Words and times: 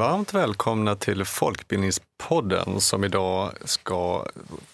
Varmt 0.00 0.34
välkomna 0.34 0.96
till 0.96 1.24
Folkbildningspodden 1.24 2.80
som 2.80 3.04
idag 3.04 3.52
ska 3.64 4.26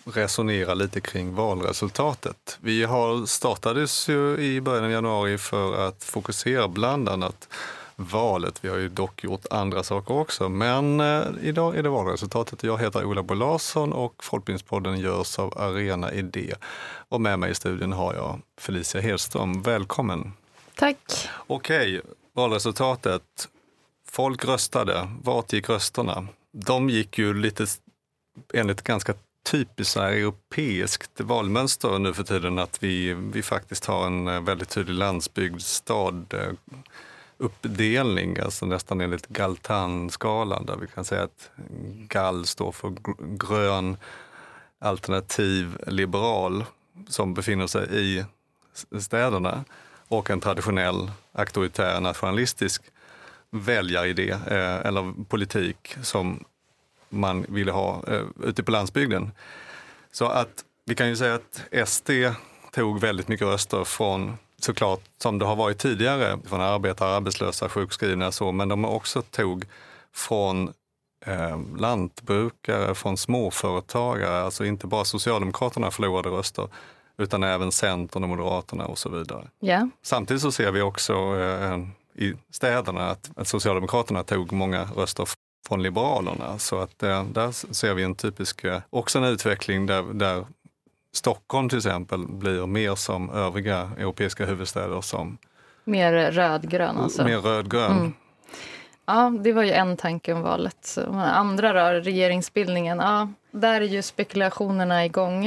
resonera 0.04 0.74
lite 0.74 1.00
kring 1.00 1.34
valresultatet. 1.34 2.58
Vi 2.60 2.84
har 2.84 3.26
startades 3.26 4.08
ju 4.08 4.36
i 4.36 4.60
början 4.60 4.84
av 4.84 4.90
januari 4.90 5.38
för 5.38 5.88
att 5.88 6.04
fokusera 6.04 6.68
bland 6.68 7.08
annat 7.08 7.48
valet. 7.96 8.64
Vi 8.64 8.68
har 8.68 8.76
ju 8.76 8.88
dock 8.88 9.24
gjort 9.24 9.46
andra 9.50 9.82
saker 9.82 10.14
också, 10.14 10.48
men 10.48 11.00
eh, 11.00 11.22
idag 11.42 11.76
är 11.76 11.82
det 11.82 11.88
valresultatet. 11.88 12.62
Jag 12.62 12.78
heter 12.78 13.04
Ola 13.04 13.22
Bo 13.22 13.34
Larsson 13.34 13.92
och 13.92 14.24
Folkbildningspodden 14.24 14.98
görs 14.98 15.38
av 15.38 15.58
Arena 15.58 16.12
Idé. 16.12 16.54
Och 17.08 17.20
med 17.20 17.38
mig 17.38 17.50
i 17.50 17.54
studion 17.54 17.92
har 17.92 18.14
jag 18.14 18.40
Felicia 18.60 19.00
Hedström. 19.00 19.62
Välkommen! 19.62 20.32
Tack! 20.74 21.28
Okej, 21.46 22.00
valresultatet. 22.32 23.48
Folk 24.16 24.44
röstade. 24.44 25.08
Vart 25.22 25.52
gick 25.52 25.68
rösterna? 25.68 26.26
De 26.52 26.90
gick 26.90 27.18
ju 27.18 27.34
lite 27.34 27.66
enligt 28.54 28.82
ganska 28.82 29.14
typiskt 29.50 29.96
europeiskt 29.96 31.20
valmönster 31.20 31.98
nu 31.98 32.14
för 32.14 32.22
tiden 32.22 32.58
att 32.58 32.82
vi, 32.82 33.14
vi 33.14 33.42
faktiskt 33.42 33.84
har 33.84 34.06
en 34.06 34.28
eh, 34.28 34.40
väldigt 34.40 34.68
tydlig 34.68 34.94
landsbygdsstad 34.94 36.24
eh, 36.30 36.52
uppdelning, 37.38 38.38
alltså 38.38 38.66
nästan 38.66 39.00
enligt 39.00 39.26
Galtan-skalan 39.26 40.66
där 40.66 40.76
vi 40.76 40.86
kan 40.86 41.04
säga 41.04 41.22
att 41.22 41.50
GAL 42.08 42.46
står 42.46 42.72
för 42.72 42.92
grön 43.18 43.96
alternativ 44.78 45.78
liberal 45.86 46.64
som 47.08 47.34
befinner 47.34 47.66
sig 47.66 47.88
i 47.90 48.24
städerna 49.00 49.64
och 50.08 50.30
en 50.30 50.40
traditionell 50.40 51.10
auktoritär 51.32 52.00
nationalistisk 52.00 52.82
väljaridé 53.60 54.30
eh, 54.30 54.86
eller 54.86 55.24
politik 55.24 55.96
som 56.02 56.44
man 57.08 57.46
ville 57.48 57.72
ha 57.72 58.02
eh, 58.08 58.22
ute 58.44 58.62
på 58.62 58.70
landsbygden. 58.70 59.30
Så 60.12 60.26
att 60.26 60.64
vi 60.84 60.94
kan 60.94 61.08
ju 61.08 61.16
säga 61.16 61.34
att 61.34 61.88
SD 61.88 62.10
tog 62.72 63.00
väldigt 63.00 63.28
mycket 63.28 63.46
röster 63.46 63.84
från 63.84 64.36
såklart 64.58 65.00
som 65.18 65.38
det 65.38 65.44
har 65.44 65.56
varit 65.56 65.78
tidigare 65.78 66.38
från 66.44 66.60
arbetare, 66.60 67.16
arbetslösa, 67.16 67.68
sjukskrivna 67.68 68.32
så, 68.32 68.52
men 68.52 68.68
de 68.68 68.84
också 68.84 69.22
tog 69.22 69.64
från 70.14 70.72
eh, 71.26 71.60
lantbrukare, 71.78 72.94
från 72.94 73.16
småföretagare, 73.16 74.40
alltså 74.40 74.64
inte 74.64 74.86
bara 74.86 75.04
Socialdemokraterna 75.04 75.90
förlorade 75.90 76.28
röster 76.28 76.68
utan 77.18 77.42
även 77.42 77.72
Centern 77.72 78.22
och 78.22 78.28
Moderaterna 78.28 78.86
och 78.86 78.98
så 78.98 79.08
vidare. 79.08 79.48
Yeah. 79.60 79.86
Samtidigt 80.02 80.42
så 80.42 80.52
ser 80.52 80.72
vi 80.72 80.80
också 80.80 81.12
eh, 81.12 81.78
i 82.16 82.34
städerna 82.50 83.10
att, 83.10 83.30
att 83.36 83.48
Socialdemokraterna 83.48 84.22
tog 84.22 84.52
många 84.52 84.84
röster 84.84 85.28
från 85.68 85.82
Liberalerna. 85.82 86.58
Så 86.58 86.78
att 86.78 87.02
eh, 87.02 87.24
där 87.24 87.74
ser 87.74 87.94
vi 87.94 88.02
en 88.02 88.14
typisk, 88.14 88.64
eh, 88.64 88.80
också 88.90 89.18
en 89.18 89.24
utveckling 89.24 89.86
där, 89.86 90.02
där 90.02 90.46
Stockholm 91.12 91.68
till 91.68 91.78
exempel 91.78 92.26
blir 92.26 92.66
mer 92.66 92.94
som 92.94 93.30
övriga 93.30 93.90
europeiska 93.98 94.46
huvudstäder 94.46 95.00
som 95.00 95.38
Mer 95.84 96.12
rödgrön 96.32 96.96
alltså? 96.96 97.24
Mer 97.24 97.38
rödgrön. 97.38 97.90
Mm. 97.92 98.12
Ja, 99.06 99.32
det 99.40 99.52
var 99.52 99.62
ju 99.62 99.72
en 99.72 99.96
tanke 99.96 100.32
om 100.32 100.42
valet. 100.42 100.98
Andra 101.14 101.72
då, 101.72 102.00
regeringsbildningen. 102.00 102.98
Ja, 102.98 103.28
där 103.50 103.80
är 103.80 103.84
ju 103.86 104.02
spekulationerna 104.02 105.04
igång. 105.04 105.46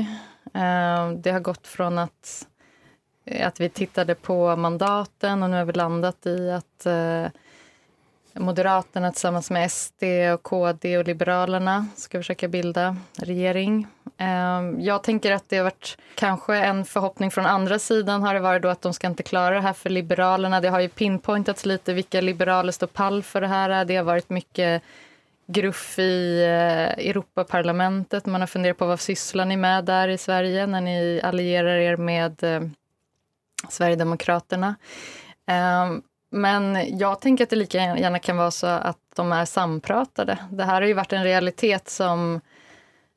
Eh, 0.54 1.12
det 1.12 1.32
har 1.32 1.40
gått 1.40 1.68
från 1.68 1.98
att, 1.98 2.48
Eh, 3.30 3.48
att 3.48 3.60
vi 3.60 3.70
tittade 3.70 4.16
på 4.16 4.56
mandaten 4.56 5.44
och 5.44 5.50
nu 5.50 5.58
har 5.58 5.66
vi 5.66 5.74
landat 5.74 6.26
i 6.26 6.52
att 6.52 6.86
eh, 6.86 7.26
Moderaterna 8.34 9.12
tillsammans 9.12 9.52
med 9.52 9.72
SD, 9.72 10.04
och 10.34 10.44
KD 10.44 10.98
och 10.98 11.08
Liberalerna 11.08 11.88
ska 11.96 12.20
försöka 12.20 12.48
bilda 12.48 12.96
regering. 13.18 13.88
Ehm, 14.18 14.82
jag 14.82 15.04
tänker 15.04 15.32
att 15.32 15.50
det 15.50 15.58
har 15.58 15.64
varit 15.64 15.98
kanske 16.16 16.56
en 16.58 16.86
förhoppning 16.86 17.32
från 17.32 17.46
andra 17.46 17.80
sidan 17.80 18.24
har 18.24 18.34
det 18.34 18.40
varit 18.40 18.62
då 18.62 18.70
att 18.70 18.82
de 18.82 18.94
ska 18.94 19.08
inte 19.08 19.24
klara 19.24 19.56
det 19.56 19.62
här 19.62 19.74
för 19.74 19.90
Liberalerna. 19.90 20.62
Det 20.62 20.70
har 20.70 20.80
ju 20.80 20.90
pinpointats 20.90 21.66
lite 21.66 21.94
vilka 21.94 22.22
liberaler 22.22 22.72
står 22.72 22.88
pall 22.88 23.24
för 23.24 23.42
det 23.42 23.48
här. 23.48 23.86
Det 23.86 23.96
har 23.96 24.04
varit 24.04 24.30
mycket 24.30 24.84
gruff 25.48 26.00
i 26.00 26.44
eh, 26.44 27.08
Europaparlamentet. 27.08 28.26
Man 28.26 28.42
har 28.42 28.48
funderat 28.48 28.78
på 28.78 28.86
vad 28.86 29.00
sysslar 29.00 29.46
ni 29.46 29.58
med 29.58 29.86
där 29.86 30.08
i 30.08 30.18
Sverige 30.18 30.68
när 30.68 30.82
ni 30.82 31.22
allierar 31.24 31.78
er 31.78 31.98
med 31.98 32.44
Sverigedemokraterna. 33.70 34.76
Ehm, 35.48 36.02
men 36.32 36.98
jag 36.98 37.22
tänker 37.22 37.44
att 37.44 37.50
det 37.50 37.56
lika 37.56 37.78
gärna 37.78 38.20
kan 38.20 38.38
vara 38.38 38.52
så 38.52 38.68
att 38.68 38.98
de 39.16 39.32
är 39.32 39.46
sampratade. 39.46 40.38
Det 40.52 40.64
här 40.64 40.82
har 40.82 40.88
ju 40.88 40.94
varit 40.94 41.14
en 41.14 41.24
realitet 41.24 41.90
som, 41.90 42.42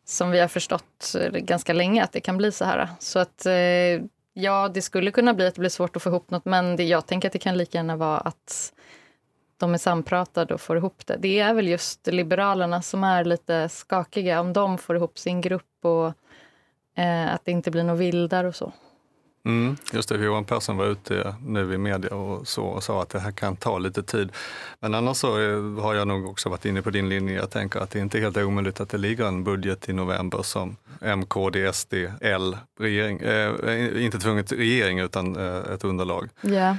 som 0.05 0.31
vi 0.31 0.41
har 0.41 0.49
förstått 0.49 1.15
ganska 1.33 1.73
länge 1.73 2.05
att 2.05 2.13
det 2.13 2.21
kan 2.21 2.37
bli 2.37 2.53
så 2.53 2.65
här. 2.65 2.89
Så 2.99 3.19
att 3.19 3.47
eh, 3.47 4.03
ja, 4.33 4.69
det 4.75 4.83
skulle 4.83 5.11
kunna 5.11 5.35
bli 5.35 5.47
att 5.47 5.55
det 5.55 5.61
blir 5.61 5.71
svårt 5.71 5.97
att 5.97 6.03
få 6.03 6.09
ihop 6.09 6.31
något 6.31 6.45
men 6.45 6.77
det, 6.77 6.85
jag 6.85 7.07
tänker 7.07 7.29
att 7.29 7.33
det 7.33 7.39
kan 7.39 7.57
lika 7.57 7.79
gärna 7.79 7.97
vara 7.97 8.19
att 8.19 8.73
de 9.57 9.75
är 9.75 9.79
sampratade 9.79 10.55
och 10.55 10.61
får 10.61 10.77
ihop 10.77 11.07
det. 11.07 11.17
Det 11.17 11.41
är 11.41 11.55
väl 11.55 11.69
just 11.69 12.07
Liberalerna 12.07 12.83
som 12.83 13.05
är 13.05 13.25
lite 13.25 13.69
skakiga, 13.69 14.41
om 14.41 14.53
de 14.53 14.79
får 14.79 14.97
ihop 14.97 15.19
sin 15.19 15.41
grupp 15.41 15.85
och 15.85 16.07
eh, 17.03 17.35
att 17.35 17.45
det 17.45 17.53
inte 17.53 17.71
blir 17.71 17.85
något 17.85 17.99
vildar 17.99 18.45
och 18.45 18.55
så. 18.55 18.73
Mm, 19.45 19.77
just 19.93 20.09
det, 20.09 20.25
Johan 20.25 20.45
Persson 20.45 20.77
var 20.77 20.87
ute 20.87 21.21
eh, 21.21 21.35
nu 21.47 21.75
i 21.75 21.79
media 21.79 22.15
och, 22.15 22.49
så, 22.49 22.65
och 22.65 22.83
sa 22.83 23.03
att 23.03 23.09
det 23.09 23.19
här 23.19 23.33
kan 23.33 23.57
ta 23.57 23.79
lite 23.79 24.03
tid. 24.03 24.33
Men 24.81 24.95
annars 24.95 25.17
så 25.17 25.41
eh, 25.41 25.83
har 25.83 25.95
jag 25.95 26.09
nog 26.09 26.27
också 26.27 26.49
varit 26.49 26.65
inne 26.65 26.83
på 26.83 26.91
din 26.91 27.09
linje. 27.09 27.35
Jag 27.35 27.51
tänker 27.51 27.81
att 27.81 27.91
det 27.91 27.99
inte 27.99 28.19
är 28.19 28.23
helt 28.23 28.37
omöjligt 28.37 28.81
att 28.81 28.89
det 28.89 28.99
ligger 28.99 29.25
en 29.25 29.45
budget 29.45 29.89
i 29.89 29.93
november 29.93 30.43
som 30.43 30.77
M, 31.01 31.27
KD, 31.27 31.73
SD, 31.73 31.95
L, 32.21 32.57
regering, 32.81 33.21
eh, 33.21 33.55
eh, 33.65 34.05
inte 34.05 34.19
tvunget 34.19 34.53
regering 34.53 34.99
utan 34.99 35.37
eh, 35.37 35.73
ett 35.75 35.85
underlag. 35.85 36.29
Yeah. 36.43 36.77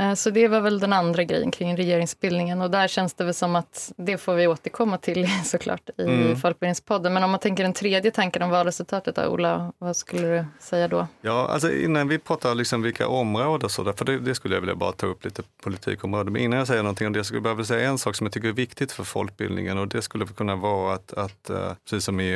Eh, 0.00 0.14
så 0.14 0.30
det 0.30 0.48
var 0.48 0.60
väl 0.60 0.80
den 0.80 0.92
andra 0.92 1.24
grejen 1.24 1.50
kring 1.50 1.76
regeringsbildningen 1.76 2.62
och 2.62 2.70
där 2.70 2.88
känns 2.88 3.14
det 3.14 3.24
väl 3.24 3.34
som 3.34 3.56
att 3.56 3.92
det 3.96 4.18
får 4.18 4.34
vi 4.34 4.46
återkomma 4.46 4.98
till 4.98 5.28
såklart 5.44 5.90
i 5.98 6.02
mm. 6.02 6.36
Folkbildningspodden. 6.36 7.12
Men 7.12 7.22
om 7.22 7.30
man 7.30 7.40
tänker 7.40 7.62
den 7.62 7.72
tredje 7.72 8.10
tanken 8.10 8.42
om 8.42 8.50
valresultatet 8.50 9.16
då, 9.16 9.26
Ola, 9.26 9.72
vad 9.78 9.96
skulle 9.96 10.28
du 10.28 10.44
säga 10.60 10.88
då? 10.88 11.06
Ja, 11.20 11.48
alltså 11.48 11.72
innan 11.72 12.08
vi 12.08 12.18
pratar 12.18 12.54
liksom 12.54 12.82
vilka 12.82 13.08
områden, 13.08 13.70
så 13.70 13.82
där, 13.82 13.92
för 13.92 14.04
det, 14.04 14.18
det, 14.18 14.34
skulle 14.34 14.54
jag 14.54 14.60
vilja 14.60 14.74
bara 14.74 14.92
ta 14.92 15.06
upp 15.06 15.24
lite 15.24 15.42
politikområden. 15.62 16.32
Men 16.32 16.42
innan 16.42 16.58
jag 16.58 16.68
säger 16.68 16.82
någonting 16.82 17.06
om 17.06 17.12
det 17.12 17.24
skulle 17.24 17.48
jag 17.48 17.56
bara 17.56 17.64
säga 17.64 17.88
en 17.88 17.98
sak 17.98 18.16
som 18.16 18.24
jag 18.24 18.32
tycker 18.32 18.48
är 18.48 18.52
viktigt 18.52 18.92
för 18.92 19.04
folkbildningen 19.04 19.78
och 19.78 19.88
det 19.88 20.02
skulle 20.02 20.26
kunna 20.26 20.56
vara 20.56 20.94
att, 20.94 21.12
att 21.12 21.50
eh, 21.50 21.72
precis 21.84 22.04
som 22.04 22.20
i 22.20 22.34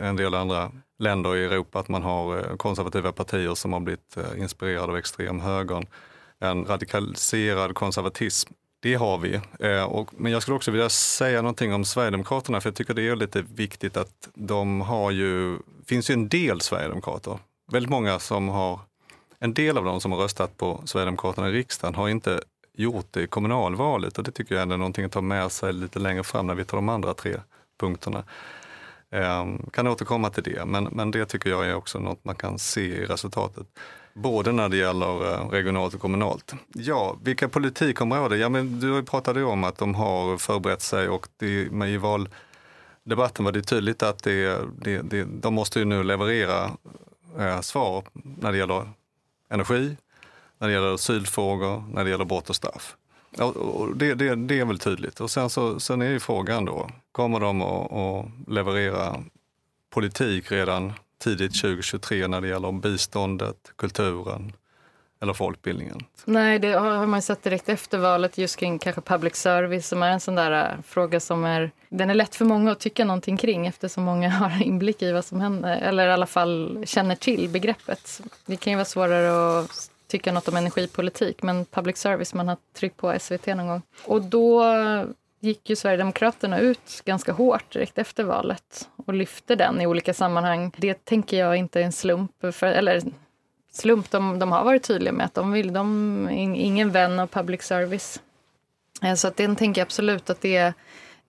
en 0.00 0.16
del 0.16 0.34
andra 0.34 0.70
länder 0.98 1.36
i 1.36 1.44
Europa, 1.44 1.80
att 1.80 1.88
man 1.88 2.02
har 2.02 2.38
eh, 2.38 2.56
konservativa 2.56 3.12
partier 3.12 3.54
som 3.54 3.72
har 3.72 3.80
blivit 3.80 4.16
inspirerade 4.36 4.92
av 4.92 4.96
extremhögern 4.96 5.86
en 6.40 6.64
radikaliserad 6.64 7.74
konservatism. 7.74 8.52
Det 8.80 8.94
har 8.94 9.18
vi. 9.18 9.40
Eh, 9.60 9.82
och, 9.82 10.10
men 10.16 10.32
jag 10.32 10.42
skulle 10.42 10.56
också 10.56 10.70
vilja 10.70 10.88
säga 10.88 11.42
någonting 11.42 11.74
om 11.74 11.84
Sverigedemokraterna, 11.84 12.60
för 12.60 12.68
jag 12.70 12.76
tycker 12.76 12.94
det 12.94 13.08
är 13.08 13.16
lite 13.16 13.42
viktigt 13.42 13.96
att 13.96 14.28
de 14.34 14.80
har 14.80 15.10
ju, 15.10 15.58
finns 15.86 16.10
ju 16.10 16.12
en 16.12 16.28
del 16.28 16.60
Sverigedemokrater. 16.60 17.38
Väldigt 17.72 17.90
många 17.90 18.18
som 18.18 18.48
har, 18.48 18.80
en 19.38 19.54
del 19.54 19.78
av 19.78 19.84
dem 19.84 20.00
som 20.00 20.12
har 20.12 20.18
röstat 20.18 20.56
på 20.56 20.82
Sverigedemokraterna 20.84 21.48
i 21.48 21.52
riksdagen 21.52 21.94
har 21.94 22.08
inte 22.08 22.40
gjort 22.74 23.06
det 23.10 23.22
i 23.22 23.26
kommunalvalet 23.26 24.18
och 24.18 24.24
det 24.24 24.30
tycker 24.30 24.54
jag 24.54 24.62
är 24.62 24.66
någonting 24.76 25.04
att 25.04 25.12
ta 25.12 25.20
med 25.20 25.52
sig 25.52 25.72
lite 25.72 25.98
längre 25.98 26.24
fram 26.24 26.46
när 26.46 26.54
vi 26.54 26.64
tar 26.64 26.78
de 26.78 26.88
andra 26.88 27.14
tre 27.14 27.36
punkterna. 27.80 28.24
Eh, 29.10 29.46
kan 29.72 29.86
återkomma 29.86 30.30
till 30.30 30.42
det, 30.42 30.64
men, 30.64 30.84
men 30.84 31.10
det 31.10 31.26
tycker 31.26 31.50
jag 31.50 31.66
är 31.66 31.74
också 31.74 31.98
något 31.98 32.24
man 32.24 32.34
kan 32.34 32.58
se 32.58 32.80
i 32.80 33.06
resultatet. 33.06 33.66
Både 34.22 34.52
när 34.52 34.68
det 34.68 34.76
gäller 34.76 35.32
eh, 35.32 35.48
regionalt 35.48 35.94
och 35.94 36.00
kommunalt. 36.00 36.54
Ja, 36.74 37.16
vilka 37.22 37.48
politikområden? 37.48 38.40
Ja, 38.40 38.48
men 38.48 38.80
du 38.80 39.02
pratade 39.02 39.40
ju 39.40 39.46
om 39.46 39.64
att 39.64 39.78
de 39.78 39.94
har 39.94 40.38
förberett 40.38 40.82
sig 40.82 41.08
och 41.08 41.28
det, 41.36 41.72
med 41.72 41.90
i 41.90 41.96
valdebatten 41.96 43.44
var 43.44 43.52
det 43.52 43.62
tydligt 43.62 44.02
att 44.02 44.22
det, 44.22 44.58
det, 44.82 45.02
det, 45.02 45.24
de 45.24 45.54
måste 45.54 45.78
ju 45.78 45.84
nu 45.84 46.02
leverera 46.02 46.70
eh, 47.38 47.60
svar 47.60 48.04
när 48.12 48.52
det 48.52 48.58
gäller 48.58 48.88
energi, 49.50 49.96
när 50.58 50.68
det 50.68 50.74
gäller 50.74 50.94
asylfrågor, 50.94 51.84
när 51.92 52.04
det 52.04 52.10
gäller 52.10 52.24
brott 52.24 52.50
och 52.50 52.56
straff. 52.56 52.96
Och 53.38 53.96
det, 53.96 54.14
det, 54.14 54.34
det, 54.34 54.58
är 54.58 54.64
väl 54.64 54.78
tydligt. 54.78 55.20
Och 55.20 55.30
sen, 55.30 55.50
så, 55.50 55.80
sen 55.80 56.02
är 56.02 56.10
ju 56.10 56.20
frågan 56.20 56.64
då, 56.64 56.90
kommer 57.12 57.40
de 57.40 57.62
att, 57.62 57.92
att 57.92 58.26
leverera 58.48 59.24
politik 59.90 60.52
redan 60.52 60.92
tidigt 61.18 61.60
2023 61.60 62.28
när 62.28 62.40
det 62.40 62.48
gäller 62.48 62.72
biståndet, 62.72 63.72
kulturen 63.76 64.52
eller 65.20 65.32
folkbildningen? 65.32 66.00
Nej, 66.24 66.58
det 66.58 66.72
har 66.72 67.06
man 67.06 67.22
sett 67.22 67.42
direkt 67.42 67.68
efter 67.68 67.98
valet 67.98 68.38
just 68.38 68.56
kring 68.56 68.78
kanske 68.78 69.00
public 69.00 69.36
service 69.36 69.88
som 69.88 70.02
är 70.02 70.10
en 70.10 70.20
sån 70.20 70.34
där 70.34 70.72
eh, 70.72 70.82
fråga 70.86 71.20
som 71.20 71.44
är... 71.44 71.70
Den 71.88 72.10
är 72.10 72.14
lätt 72.14 72.34
för 72.34 72.44
många 72.44 72.72
att 72.72 72.80
tycka 72.80 73.04
någonting 73.04 73.36
kring 73.36 73.66
eftersom 73.66 74.04
många 74.04 74.28
har 74.30 74.62
inblick 74.62 75.02
i 75.02 75.12
vad 75.12 75.24
som 75.24 75.40
händer 75.40 75.76
eller 75.76 76.08
i 76.08 76.12
alla 76.12 76.26
fall 76.26 76.82
känner 76.86 77.14
till 77.14 77.48
begreppet. 77.48 78.20
Det 78.46 78.56
kan 78.56 78.70
ju 78.70 78.76
vara 78.76 78.84
svårare 78.84 79.60
att 79.60 79.90
tycka 80.06 80.32
något 80.32 80.48
om 80.48 80.56
energipolitik 80.56 81.42
men 81.42 81.64
public 81.64 81.96
service, 81.96 82.34
man 82.34 82.48
har 82.48 82.56
tryckt 82.76 82.96
på 82.96 83.18
SVT 83.20 83.46
någon 83.46 83.66
gång. 83.66 83.82
Och 84.04 84.22
då 84.22 84.64
gick 85.40 85.70
ju 85.70 85.76
Sverigedemokraterna 85.76 86.58
ut 86.58 87.02
ganska 87.04 87.32
hårt 87.32 87.72
direkt 87.72 87.98
efter 87.98 88.24
valet 88.24 88.88
och 89.06 89.14
lyfte 89.14 89.54
den 89.54 89.80
i 89.80 89.86
olika 89.86 90.14
sammanhang. 90.14 90.72
Det 90.76 91.04
tänker 91.04 91.38
jag 91.38 91.56
inte 91.56 91.80
är 91.80 91.84
en 91.84 91.92
slump, 91.92 92.32
för, 92.52 92.66
eller 92.66 93.02
slump, 93.72 94.10
de, 94.10 94.38
de 94.38 94.52
har 94.52 94.64
varit 94.64 94.82
tydliga 94.82 95.12
med 95.12 95.26
att 95.26 95.34
de 95.34 95.52
vill, 95.52 95.72
de 95.72 96.28
är 96.28 96.54
ingen 96.54 96.90
vän 96.90 97.18
av 97.18 97.26
public 97.26 97.62
service. 97.62 98.20
Eh, 99.02 99.14
så 99.14 99.28
att 99.28 99.36
den 99.36 99.56
tänker 99.56 99.80
jag 99.80 99.86
absolut 99.86 100.30
att 100.30 100.40
det 100.40 100.56
är 100.56 100.74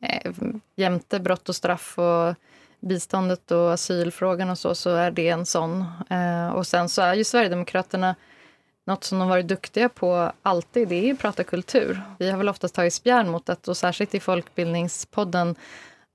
eh, 0.02 0.32
jämte 0.76 1.20
brott 1.20 1.50
och 1.50 1.56
straff 1.56 2.00
och 2.00 2.36
biståndet 2.80 3.52
och 3.52 3.74
asylfrågan 3.74 4.50
och 4.50 4.58
så, 4.58 4.76
så 4.76 4.90
är 4.90 5.12
det 5.12 5.30
en 5.30 5.46
sån. 5.46 5.86
Eh, 6.10 6.50
och 6.50 6.68
sen 6.68 6.90
så 6.90 7.02
är 7.02 7.14
ju 7.14 7.24
Sverigedemokraterna 7.24 8.16
något 8.88 9.04
som 9.04 9.20
de 9.20 9.30
varit 9.30 9.48
duktiga 9.48 9.90
på 9.90 10.32
alltid, 10.42 10.88
det 10.88 11.10
är 11.10 11.14
att 11.14 11.20
prata 11.20 11.44
kultur. 11.44 12.02
Vi 12.20 12.30
har 12.30 12.38
väl 12.38 12.50
oftast 12.50 12.76
tagit 12.76 12.94
spjärn 12.94 13.30
mot 13.30 13.46
det, 13.46 13.68
och 13.68 13.78
särskilt 13.78 14.16
i 14.16 14.20
Folkbildningspodden 14.20 15.56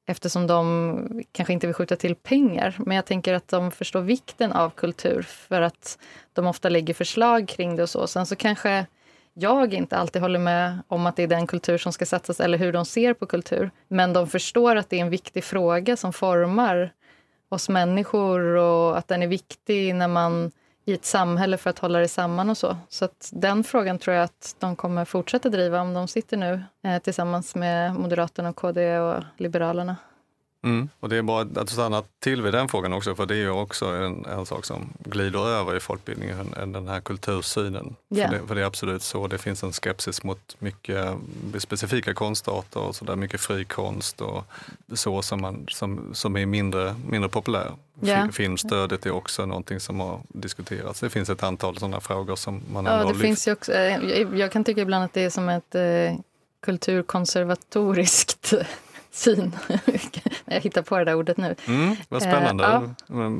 eftersom 0.07 0.47
de 0.47 1.25
kanske 1.33 1.53
inte 1.53 1.67
vill 1.67 1.75
skjuta 1.75 1.97
till 1.97 2.15
pengar. 2.15 2.77
Men 2.79 2.97
jag 2.97 3.05
tänker 3.05 3.35
att 3.35 3.49
de 3.49 3.71
förstår 3.71 4.01
vikten 4.01 4.53
av 4.53 4.71
kultur 4.71 5.23
för 5.23 5.61
att 5.61 5.99
de 6.33 6.47
ofta 6.47 6.69
lägger 6.69 6.95
förslag 6.95 7.49
kring 7.49 7.77
det 7.77 7.83
och 7.83 7.91
så. 7.91 8.07
Sen 8.07 8.27
så 8.27 8.37
kanske 8.37 8.87
jag 9.35 9.75
inte 9.75 9.97
alltid 9.97 10.23
håller 10.23 10.39
med 10.39 10.79
om 10.89 11.07
att 11.07 11.17
det 11.17 11.23
är 11.23 11.27
den 11.27 11.47
kultur 11.47 11.79
som 11.79 11.93
ska 11.93 12.07
satsas 12.07 12.41
eller 12.41 12.59
hur 12.59 12.73
de 12.73 12.85
ser 12.85 13.15
på 13.15 13.27
kultur. 13.27 13.71
Men 13.89 14.13
de 14.13 14.27
förstår 14.29 14.77
att 14.77 14.91
det 14.91 14.97
är 14.97 15.01
en 15.01 15.11
viktig 15.11 15.45
fråga 15.45 15.97
som 15.97 16.13
formar 16.13 16.93
oss 17.49 17.69
människor 17.69 18.41
och 18.41 18.99
att 18.99 19.09
den 19.09 19.23
är 19.23 19.27
viktig 19.27 19.95
när 19.95 20.09
man 20.09 20.51
i 20.85 20.93
ett 20.93 21.05
samhälle 21.05 21.57
för 21.57 21.71
att 21.71 21.79
hålla 21.79 21.99
det 21.99 22.09
samman 22.09 22.51
och 22.51 22.59
så. 22.59 22.77
Så 22.89 23.05
att 23.05 23.31
den 23.33 23.65
frågan 23.65 23.99
tror 23.99 24.17
jag 24.17 24.25
att 24.25 24.57
de 24.59 24.77
kommer 24.77 25.05
fortsätta 25.05 25.49
driva 25.49 25.81
om 25.81 25.95
de 25.95 26.09
sitter 26.09 26.37
nu 26.37 26.63
eh, 26.85 26.99
tillsammans 26.99 27.55
med 27.55 27.95
Moderaterna, 27.95 28.53
KD 28.53 28.99
och 28.99 29.25
Liberalerna. 29.37 29.97
Mm. 30.65 30.89
Och 31.01 31.09
det 31.09 31.17
är 31.17 31.23
bra 31.23 31.41
att 31.57 31.71
stanna 31.71 32.03
till 32.19 32.43
vid 32.43 32.53
den 32.53 32.69
frågan 32.69 32.93
också, 32.93 33.15
för 33.15 33.27
det 33.27 33.35
är 33.35 33.39
ju 33.39 33.51
också 33.51 33.87
en, 33.87 34.25
en 34.25 34.47
sak 34.47 34.65
som 34.65 34.89
glider 34.99 35.49
över 35.49 35.77
i 35.77 35.81
folkbildningen, 35.81 36.55
den 36.67 36.89
här 36.89 37.01
kultursynen. 37.01 37.97
Yeah. 38.11 38.31
För, 38.31 38.39
det, 38.39 38.47
för 38.47 38.55
det 38.55 38.61
är 38.61 38.67
absolut 38.67 39.03
så, 39.03 39.27
det 39.27 39.39
finns 39.39 39.63
en 39.63 39.73
skepsis 39.73 40.23
mot 40.23 40.57
mycket 40.59 41.15
specifika 41.59 42.15
konstarter 42.15 42.81
och 42.81 42.97
så 42.97 43.05
där, 43.05 43.17
mycket 43.17 43.41
fri 43.41 43.65
konst 43.65 44.21
och 44.21 44.45
så 44.95 45.23
som, 45.23 45.41
man, 45.41 45.67
som, 45.69 46.11
som 46.13 46.37
är 46.37 46.47
mindre, 46.47 46.95
mindre 47.09 47.29
populär. 47.29 47.73
Yeah. 48.03 48.31
Filmstödet 48.31 49.07
är 49.07 49.11
också 49.11 49.47
någonting 49.47 49.81
som 49.81 50.01
har 50.01 50.21
diskuterats. 50.29 51.01
Det 51.01 51.11
finns 51.11 51.31
ett 51.31 51.43
antal 51.43 51.79
sådana 51.79 52.01
frågor 52.01 52.37
som 52.37 52.63
man 52.73 52.87
ändå 52.87 53.09
ja, 53.09 53.13
det 53.13 53.19
finns 53.19 53.49
ju 53.49 53.53
också, 53.53 53.73
eh, 53.73 54.39
jag 54.39 54.53
kan 54.53 54.65
tycka 54.65 54.81
ibland 54.81 55.05
att 55.05 55.13
det 55.13 55.25
är 55.25 55.31
som 55.31 55.49
ett 55.49 55.75
eh, 55.75 56.21
kulturkonservatoriskt 56.63 58.55
syn. 59.15 59.57
jag 60.45 60.61
hittar 60.61 60.83
på 60.83 60.99
det 60.99 61.05
där 61.05 61.15
ordet 61.15 61.37
nu. 61.37 61.55
Mm, 61.67 61.97
vad 62.09 62.23
spännande. 62.23 62.65
Eh, 62.65 62.83
ja. 63.07 63.31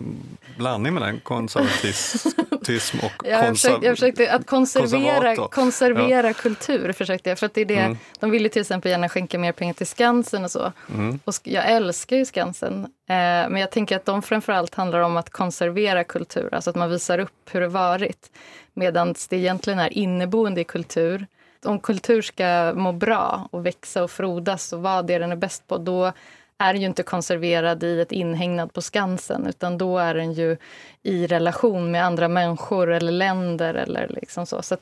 Blandning 0.57 0.95
mellan 0.95 1.21
konservatism 1.21 2.99
och 2.99 3.13
jag, 3.25 3.49
försökte, 3.49 3.87
jag 3.87 3.97
försökte 3.97 4.33
att 4.33 4.47
konservera, 4.47 5.49
konservera 5.49 6.27
ja. 6.27 6.33
kultur. 6.33 6.93
Försökte 6.93 7.29
jag, 7.29 7.39
för 7.39 7.51
det 7.55 7.61
är 7.61 7.65
det, 7.65 7.79
mm. 7.79 7.99
De 8.21 8.31
vill 8.31 8.43
ju 8.43 8.49
till 8.49 8.61
exempel 8.61 8.91
gärna 8.91 9.09
skänka 9.09 9.39
mer 9.39 9.53
pengar 9.53 9.75
till 9.75 9.87
Skansen 9.87 10.45
och 10.45 10.51
så. 10.51 10.73
Mm. 10.95 11.21
Och 11.25 11.35
jag 11.43 11.71
älskar 11.71 12.17
ju 12.17 12.25
Skansen. 12.25 12.85
Eh, 12.85 13.17
men 13.49 13.57
jag 13.57 13.71
tänker 13.71 13.97
att 13.97 14.05
de 14.05 14.23
framförallt 14.23 14.75
handlar 14.75 15.01
om 15.01 15.17
att 15.17 15.31
konservera 15.31 16.05
kultur, 16.05 16.55
alltså 16.55 16.71
att 16.71 16.77
man 16.77 16.91
visar 16.91 17.19
upp 17.19 17.51
hur 17.51 17.61
det 17.61 17.69
varit. 17.69 18.31
Medan 18.75 19.15
det 19.29 19.37
egentligen 19.37 19.79
är 19.79 19.99
inneboende 19.99 20.61
i 20.61 20.65
kultur 20.65 21.27
om 21.65 21.81
kultur 21.81 22.23
ska 22.23 22.73
må 22.77 22.93
bra 22.93 23.49
och 23.51 23.67
växa 23.67 24.05
och 24.05 24.11
frodas 24.11 24.73
och 24.73 24.83
vara 24.83 25.03
det 25.03 25.19
den 25.19 25.33
är 25.33 25.37
bäst 25.37 25.69
på, 25.69 25.79
då 25.79 26.13
är 26.59 26.73
den 26.73 26.83
ju 26.83 26.89
inte 26.89 27.03
konserverad 27.03 27.83
i 27.83 28.01
ett 28.01 28.13
inhägnad 28.13 28.73
på 28.73 28.83
Skansen, 28.83 29.47
utan 29.47 29.79
då 29.79 29.99
är 29.99 30.15
den 30.15 30.33
ju 30.33 30.57
i 31.03 31.27
relation 31.27 31.91
med 31.91 32.05
andra 32.05 32.29
människor 32.29 32.93
eller 32.93 33.13
länder 33.13 33.75
eller 33.75 34.09
liksom 34.09 34.47
så. 34.47 34.63
så 34.63 34.77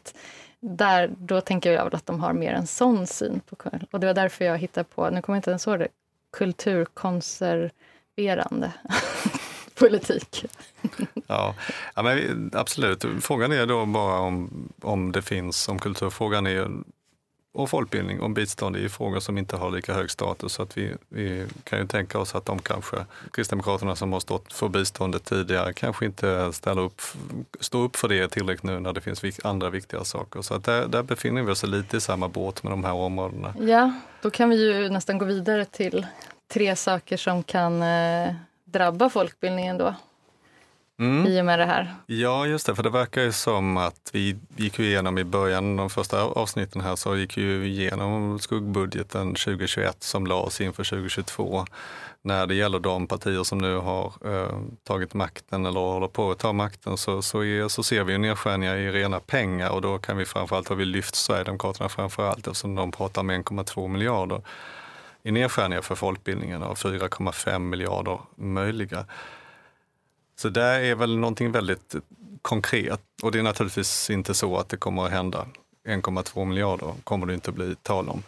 där, 0.61 1.11
då 1.19 1.41
tänker 1.41 1.73
jag 1.73 1.85
väl 1.85 1.95
att 1.95 2.07
de 2.07 2.21
har 2.21 2.33
mer 2.33 2.53
en 2.53 2.67
sån 2.67 3.07
syn 3.07 3.41
på 3.41 3.57
Och 3.91 4.01
det 4.01 4.07
var 4.07 4.15
därför 4.15 4.45
jag 4.45 4.59
hittade 4.59 4.85
på, 4.85 5.11
nu 5.11 5.23
kommer 5.23 5.37
jag 5.37 5.39
inte 5.39 5.51
ens 5.51 5.67
ihåg 5.67 5.79
det, 5.79 5.89
kulturkonserverande 6.33 8.73
politik. 9.75 10.45
ja, 11.27 11.55
ja 11.95 12.03
men 12.03 12.51
absolut. 12.55 13.05
Frågan 13.21 13.53
är 13.53 13.67
då 13.67 13.87
bara 13.87 14.19
om, 14.19 14.69
om 14.83 15.13
det 15.13 15.23
finns, 15.23 15.69
om 15.69 15.79
kulturfrågan 15.79 16.47
är 16.47 16.69
och 17.55 17.71
folkbildning 17.71 18.21
och 18.21 18.31
bistånd 18.31 18.77
är 18.77 18.89
frågor 18.89 19.21
som 19.21 19.39
inte 19.39 19.57
har 19.57 19.71
lika 19.71 19.95
hög 19.95 20.11
status. 20.11 20.53
Så 20.53 20.63
att 20.63 20.79
vi, 20.79 20.95
vi 21.09 21.47
kan 21.65 21.79
ju 21.79 21.87
tänka 21.87 22.19
oss 22.19 22.35
att 22.35 22.45
de 22.45 22.59
kanske, 22.59 22.97
Kristdemokraterna 23.33 23.97
som 23.97 24.13
har 24.13 24.21
stått 24.21 24.53
för 24.53 24.69
biståndet 24.69 25.25
tidigare, 25.25 25.73
kanske 25.73 26.05
inte 26.07 26.53
ställer 26.53 26.83
upp, 26.83 27.01
står 27.61 27.85
upp 27.85 27.97
för 27.97 28.09
det 28.09 28.29
tillräckligt 28.29 28.63
nu 28.63 28.81
när 28.81 28.93
det 28.93 29.01
finns 29.01 29.41
andra 29.45 29.71
viktiga 29.71 30.05
saker. 30.05 30.43
Så 30.43 30.55
att 30.55 30.65
där, 30.65 30.87
där 30.87 31.03
befinner 31.03 31.43
vi 31.43 31.53
oss 31.53 31.63
lite 31.63 31.97
i 31.97 32.01
samma 32.01 32.29
båt 32.29 32.63
med 32.63 32.73
de 32.73 32.85
här 32.85 32.93
områdena. 32.93 33.55
Ja, 33.61 33.93
då 34.23 34.31
kan 34.31 34.51
vi 34.51 34.57
ju 34.57 34.89
nästan 34.89 35.19
gå 35.19 35.25
vidare 35.25 35.65
till 35.65 36.07
tre 36.49 36.77
saker 36.77 37.17
som 37.17 37.43
kan 37.43 37.83
eh, 37.83 38.35
drabba 38.73 39.11
folkbildningen 39.11 39.79
då? 39.79 39.95
Mm. 41.01 41.27
I 41.27 41.41
och 41.41 41.45
med 41.45 41.59
det 41.59 41.65
här. 41.65 41.95
Ja, 42.07 42.47
just 42.47 42.67
det. 42.67 42.75
För 42.75 42.83
det 42.83 42.91
verkar 42.91 43.23
ju 43.23 43.33
som 43.33 43.77
att 43.77 44.11
vi 44.13 44.37
gick 44.57 44.79
igenom 44.79 45.19
i 45.19 45.25
början, 45.25 45.77
de 45.77 45.91
första 45.91 46.23
avsnitten 46.23 46.81
här, 46.81 46.97
så 46.97 47.17
gick 47.17 47.39
vi 47.39 47.67
igenom 47.67 48.39
skuggbudgeten 48.39 49.35
2021 49.35 50.03
som 50.03 50.27
lades 50.27 50.61
inför 50.61 50.85
2022 50.85 51.65
när 52.25 52.47
det 52.47 52.55
gäller 52.55 52.79
de 52.79 53.07
partier 53.07 53.45
som 53.45 53.59
nu 53.59 53.77
har 53.77 54.13
eh, 54.25 54.59
tagit 54.85 55.15
makten 55.15 55.67
eller 55.67 55.81
håller 55.81 56.09
på 56.09 56.31
att 56.31 56.39
ta 56.39 56.53
makten 56.53 56.97
så, 56.97 57.23
så, 57.23 57.45
är, 57.45 57.69
så 57.69 57.83
ser 57.83 58.05
vi 58.05 58.19
nedskärningar 58.19 58.77
i 58.77 58.91
rena 58.91 59.21
pengar 59.21 59.71
och 59.71 59.83
då 59.83 59.99
kan 59.99 60.17
vi 60.17 60.25
framförallt, 60.25 60.69
har 60.69 60.77
vi 60.77 60.85
lyft 60.85 61.15
Sverigedemokraterna 61.15 61.89
framförallt 61.89 62.47
eftersom 62.47 62.75
de 62.75 62.93
pratar 62.93 63.21
om 63.21 63.31
1,2 63.31 63.89
miljarder 63.89 64.43
i 65.23 65.31
nedskärningar 65.31 65.83
för 65.83 65.95
folkbildningen 65.95 66.63
av 66.63 66.77
4,5 66.77 67.59
miljarder 67.59 68.21
möjliga. 68.37 69.07
Så 70.37 70.49
det 70.49 70.63
är 70.63 70.95
väl 70.95 71.19
någonting 71.19 71.53
väldigt 71.53 71.95
konkret 72.43 73.01
och 73.23 73.33
det 73.33 73.39
är 73.39 73.43
naturligtvis 73.43 74.11
inte 74.11 74.35
så 74.35 74.57
att 74.57 74.69
det 74.69 74.77
kommer 74.77 75.05
att 75.05 75.11
hända. 75.11 75.47
1,2 75.89 76.45
miljarder 76.45 76.95
kommer 77.05 77.27
det 77.27 77.35
inte 77.35 77.53
bli 77.53 77.75
tal 77.83 78.09
om. 78.09 78.23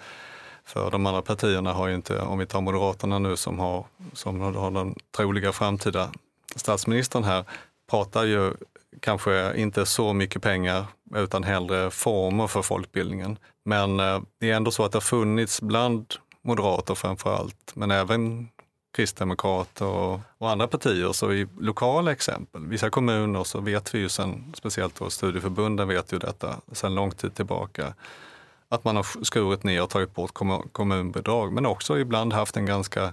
För 0.65 0.91
de 0.91 1.07
andra 1.07 1.23
partierna 1.23 1.73
har 1.73 1.89
ju 1.89 1.95
inte, 1.95 2.21
om 2.21 2.39
vi 2.39 2.47
tar 2.47 2.61
Moderaterna 2.61 3.19
nu 3.19 3.37
som 3.37 3.59
har, 3.59 3.85
som 4.13 4.41
har 4.41 4.71
den 4.71 4.95
troliga 5.17 5.53
framtida 5.53 6.11
statsministern 6.57 7.25
här, 7.25 7.45
pratar 7.91 8.25
ju 8.25 8.53
kanske 9.01 9.57
inte 9.57 9.87
så 9.87 10.13
mycket 10.13 10.43
pengar 10.43 10.87
utan 11.15 11.45
hellre 11.45 11.91
former 11.91 12.47
för 12.47 12.63
folkbildningen. 12.63 13.39
Men 13.65 14.01
eh, 14.01 14.23
det 14.41 14.51
är 14.51 14.57
ändå 14.57 14.71
så 14.71 14.85
att 14.85 14.93
det 14.93 14.97
har 14.97 15.01
funnits 15.01 15.61
bland 15.61 16.15
moderater 16.45 16.95
framför 16.95 17.37
allt, 17.37 17.73
men 17.75 17.91
även 17.91 18.49
kristdemokrater 18.97 19.87
och, 19.87 20.21
och, 20.39 20.51
andra 20.51 20.67
partier. 20.69 21.13
Så 21.13 21.33
i 21.33 21.47
lokala 21.61 22.13
exempel, 22.13 22.67
vissa 22.67 22.91
kommuner 22.91 23.45
så 23.45 23.61
vet 23.61 23.95
vi 23.95 23.99
ju 23.99 24.09
sen, 24.09 24.53
speciellt 24.55 24.99
då 24.99 25.11
studieförbunden 25.11 25.89
vet 25.89 26.13
ju 26.13 26.19
detta 26.19 26.57
sedan 26.73 26.95
lång 26.95 27.11
tid 27.11 27.35
tillbaka, 27.35 27.95
att 28.69 28.85
man 28.85 28.97
har 28.97 29.25
skurit 29.25 29.65
ner 29.65 29.83
och 29.83 29.91
tagit 29.91 30.15
bort 30.15 30.35
kommunbidrag, 30.73 31.53
men 31.53 31.67
också 31.67 31.99
ibland 31.99 32.33
haft 32.33 32.57
en 32.57 32.67
ganska 32.67 33.13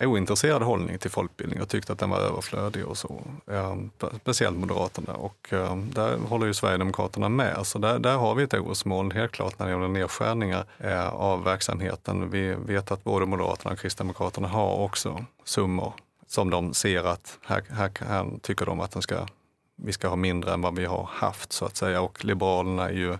ointresserad 0.00 0.62
hållning 0.62 0.98
till 0.98 1.10
folkbildning 1.10 1.62
och 1.62 1.68
tyckte 1.68 1.92
att 1.92 1.98
den 1.98 2.10
var 2.10 2.18
överflödig 2.18 2.86
och 2.86 2.98
så. 2.98 3.22
Ehm, 3.50 3.90
speciellt 4.20 4.56
Moderaterna 4.56 5.14
och 5.14 5.52
ehm, 5.52 5.90
där 5.90 6.18
håller 6.18 6.46
ju 6.46 6.54
Sverigedemokraterna 6.54 7.28
med. 7.28 7.66
Så 7.66 7.78
där, 7.78 7.98
där 7.98 8.16
har 8.16 8.34
vi 8.34 8.42
ett 8.42 8.54
orosmoln 8.54 9.10
helt 9.10 9.32
klart 9.32 9.58
när 9.58 9.66
det 9.66 9.72
gäller 9.72 9.88
nedskärningar 9.88 10.64
eh, 10.78 11.08
av 11.08 11.44
verksamheten. 11.44 12.30
Vi 12.30 12.54
vet 12.54 12.90
att 12.90 13.04
både 13.04 13.26
Moderaterna 13.26 13.72
och 13.72 13.78
Kristdemokraterna 13.78 14.48
har 14.48 14.76
också 14.76 15.24
summor 15.44 15.92
som 16.26 16.50
de 16.50 16.74
ser 16.74 17.04
att 17.04 17.38
här, 17.44 17.62
här, 17.70 17.90
här 18.06 18.38
tycker 18.42 18.66
de 18.66 18.80
att 18.80 18.90
den 18.90 19.02
ska, 19.02 19.26
vi 19.76 19.92
ska 19.92 20.08
ha 20.08 20.16
mindre 20.16 20.52
än 20.52 20.60
vad 20.60 20.76
vi 20.76 20.84
har 20.84 21.08
haft 21.12 21.52
så 21.52 21.64
att 21.64 21.76
säga. 21.76 22.00
Och 22.00 22.24
Liberalerna 22.24 22.88
är 22.88 22.94
ju, 22.94 23.18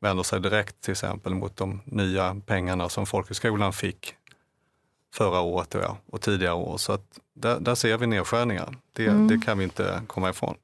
vänder 0.00 0.22
sig 0.22 0.40
direkt 0.40 0.80
till 0.80 0.92
exempel 0.92 1.34
mot 1.34 1.56
de 1.56 1.80
nya 1.84 2.36
pengarna 2.46 2.88
som 2.88 3.06
folkhögskolan 3.06 3.72
fick 3.72 4.14
förra 5.14 5.40
året 5.40 5.74
och, 5.74 5.96
och 6.10 6.20
tidigare 6.20 6.54
år. 6.54 6.76
Så 6.76 6.92
att 6.92 7.18
där, 7.34 7.60
där 7.60 7.74
ser 7.74 7.98
vi 7.98 8.06
nedskärningar. 8.06 8.74
Det, 8.92 9.06
mm. 9.06 9.28
det 9.28 9.38
kan 9.38 9.58
vi 9.58 9.64
inte 9.64 10.02
komma 10.06 10.30
ifrån. 10.30 10.54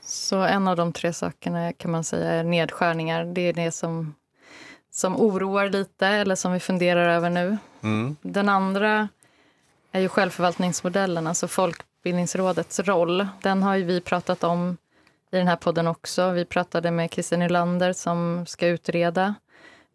Så 0.00 0.36
en 0.36 0.68
av 0.68 0.76
de 0.76 0.92
tre 0.92 1.12
sakerna 1.12 1.72
kan 1.72 1.90
man 1.90 2.04
säga 2.04 2.30
är 2.30 2.44
nedskärningar. 2.44 3.24
Det 3.24 3.40
är 3.40 3.52
det 3.52 3.70
som, 3.70 4.14
som 4.90 5.16
oroar 5.16 5.68
lite 5.68 6.06
eller 6.06 6.34
som 6.34 6.52
vi 6.52 6.60
funderar 6.60 7.08
över 7.08 7.30
nu. 7.30 7.58
Mm. 7.82 8.16
Den 8.22 8.48
andra 8.48 9.08
är 9.92 10.00
ju 10.00 10.08
självförvaltningsmodellen, 10.08 11.26
alltså 11.26 11.48
Folkbildningsrådets 11.48 12.80
roll. 12.80 13.28
Den 13.42 13.62
har 13.62 13.76
ju 13.76 13.84
vi 13.84 14.00
pratat 14.00 14.44
om 14.44 14.76
i 15.30 15.36
den 15.36 15.48
här 15.48 15.56
podden 15.56 15.86
också. 15.86 16.30
Vi 16.30 16.44
pratade 16.44 16.90
med 16.90 17.12
Christer 17.12 17.36
Nylander 17.36 17.92
som 17.92 18.44
ska 18.46 18.66
utreda 18.66 19.34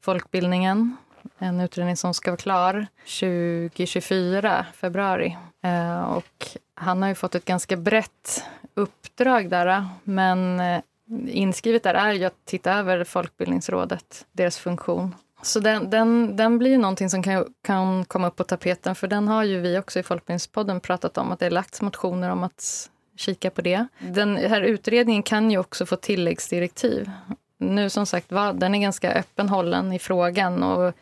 folkbildningen 0.01 0.97
en 1.37 1.59
utredning 1.59 1.97
som 1.97 2.13
ska 2.13 2.31
vara 2.31 2.37
klar 2.37 2.87
2024, 3.19 4.65
februari. 4.73 5.37
Eh, 5.63 6.03
och 6.03 6.47
han 6.75 7.01
har 7.01 7.09
ju 7.09 7.15
fått 7.15 7.35
ett 7.35 7.45
ganska 7.45 7.77
brett 7.77 8.43
uppdrag 8.73 9.49
där, 9.49 9.67
eh, 9.67 9.85
men 10.03 10.59
eh, 10.59 10.81
inskrivet 11.27 11.83
där 11.83 11.93
är 11.93 12.13
ju 12.13 12.25
att 12.25 12.45
titta 12.45 12.73
över 12.73 13.03
Folkbildningsrådet, 13.03 14.25
deras 14.31 14.57
funktion. 14.57 15.15
Så 15.41 15.59
den, 15.59 15.89
den, 15.89 16.35
den 16.35 16.57
blir 16.57 16.71
ju 16.71 16.77
någonting 16.77 17.09
som 17.09 17.23
kan, 17.23 17.53
kan 17.63 18.05
komma 18.05 18.27
upp 18.27 18.35
på 18.35 18.43
tapeten, 18.43 18.95
för 18.95 19.07
den 19.07 19.27
har 19.27 19.43
ju 19.43 19.59
vi 19.59 19.79
också 19.79 19.99
i 19.99 20.03
Folkbildningspodden 20.03 20.79
pratat 20.79 21.17
om, 21.17 21.31
att 21.31 21.39
det 21.39 21.45
är 21.45 21.51
lagts 21.51 21.81
motioner 21.81 22.29
om 22.29 22.43
att 22.43 22.89
kika 23.17 23.49
på 23.49 23.61
det. 23.61 23.87
Den 23.99 24.37
här 24.37 24.61
utredningen 24.61 25.23
kan 25.23 25.51
ju 25.51 25.57
också 25.57 25.85
få 25.85 25.95
tilläggsdirektiv. 25.95 27.11
Nu 27.57 27.89
som 27.89 28.05
sagt 28.05 28.31
var, 28.31 28.53
den 28.53 28.75
är 28.75 28.79
ganska 28.79 29.13
öppen 29.13 29.49
hållen 29.49 29.93
i 29.93 29.99
frågan 29.99 30.63
och 30.63 30.93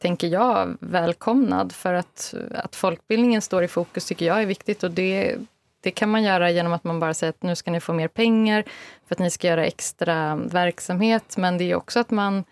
tänker 0.00 0.26
jag 0.28 0.76
välkomnad 0.80 1.72
för 1.72 1.94
att, 1.94 2.34
att 2.54 2.76
folkbildningen 2.76 3.42
står 3.42 3.64
i 3.64 3.68
fokus 3.68 4.04
tycker 4.04 4.26
jag 4.26 4.42
är 4.42 4.46
viktigt 4.46 4.82
och 4.82 4.90
det, 4.90 5.36
det 5.80 5.90
kan 5.90 6.10
man 6.10 6.22
göra 6.22 6.50
genom 6.50 6.72
att 6.72 6.84
man 6.84 7.00
bara 7.00 7.14
säger 7.14 7.30
att 7.30 7.42
nu 7.42 7.56
ska 7.56 7.70
ni 7.70 7.80
få 7.80 7.92
mer 7.92 8.08
pengar 8.08 8.64
för 9.06 9.14
att 9.14 9.18
ni 9.18 9.30
ska 9.30 9.48
göra 9.48 9.66
extra 9.66 10.36
verksamhet. 10.36 11.36
Men 11.36 11.58
det 11.58 11.64
är 11.70 11.74
också 11.74 12.00
att 12.00 12.10
man 12.10 12.44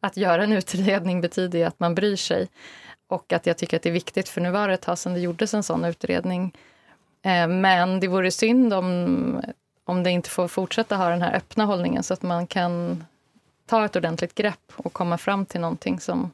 att 0.00 0.16
göra 0.16 0.44
en 0.44 0.52
utredning 0.52 1.20
betyder 1.20 1.66
att 1.66 1.80
man 1.80 1.94
bryr 1.94 2.16
sig. 2.16 2.48
Och 3.08 3.32
att 3.32 3.46
jag 3.46 3.58
tycker 3.58 3.76
att 3.76 3.82
det 3.82 3.88
är 3.88 3.92
viktigt, 3.92 4.28
för 4.28 4.40
nu 4.40 4.50
var 4.50 4.68
det 4.68 4.74
ett 4.74 4.80
tag 4.80 4.98
sedan 4.98 5.14
det 5.14 5.20
gjordes 5.20 5.54
en 5.54 5.62
sån 5.62 5.84
utredning. 5.84 6.54
Eh, 7.22 7.48
men 7.48 8.00
det 8.00 8.08
vore 8.08 8.30
synd 8.30 8.74
om, 8.74 9.42
om 9.84 10.02
det 10.02 10.10
inte 10.10 10.30
får 10.30 10.48
fortsätta 10.48 10.96
ha 10.96 11.08
den 11.08 11.22
här 11.22 11.36
öppna 11.36 11.64
hållningen 11.64 12.02
så 12.02 12.14
att 12.14 12.22
man 12.22 12.46
kan 12.46 13.04
ta 13.66 13.84
ett 13.84 13.96
ordentligt 13.96 14.34
grepp 14.34 14.72
och 14.76 14.92
komma 14.92 15.18
fram 15.18 15.46
till 15.46 15.60
någonting 15.60 16.00
som 16.00 16.30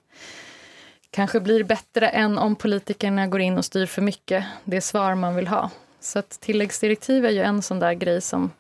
kanske 1.15 1.41
blir 1.41 1.65
bättre 1.65 2.09
än 2.09 2.39
om 2.39 2.57
politikerna 2.57 3.27
går 3.27 3.41
in 3.41 3.59
och 3.59 3.65
styr 3.65 3.87
för 3.87 4.03
mycket. 4.03 4.45
Det 4.65 4.81
svar 4.81 5.15
man 5.15 5.37
vill 5.37 5.49
ha. 5.49 5.71
Så 6.01 6.19
att 6.19 6.31
tilläggsdirektiv 6.41 7.25
är 7.25 7.31
ju 7.31 7.43
en 7.43 7.63
sån 7.63 7.79
där 7.79 7.93
grej 7.93 8.21
som 8.21 8.51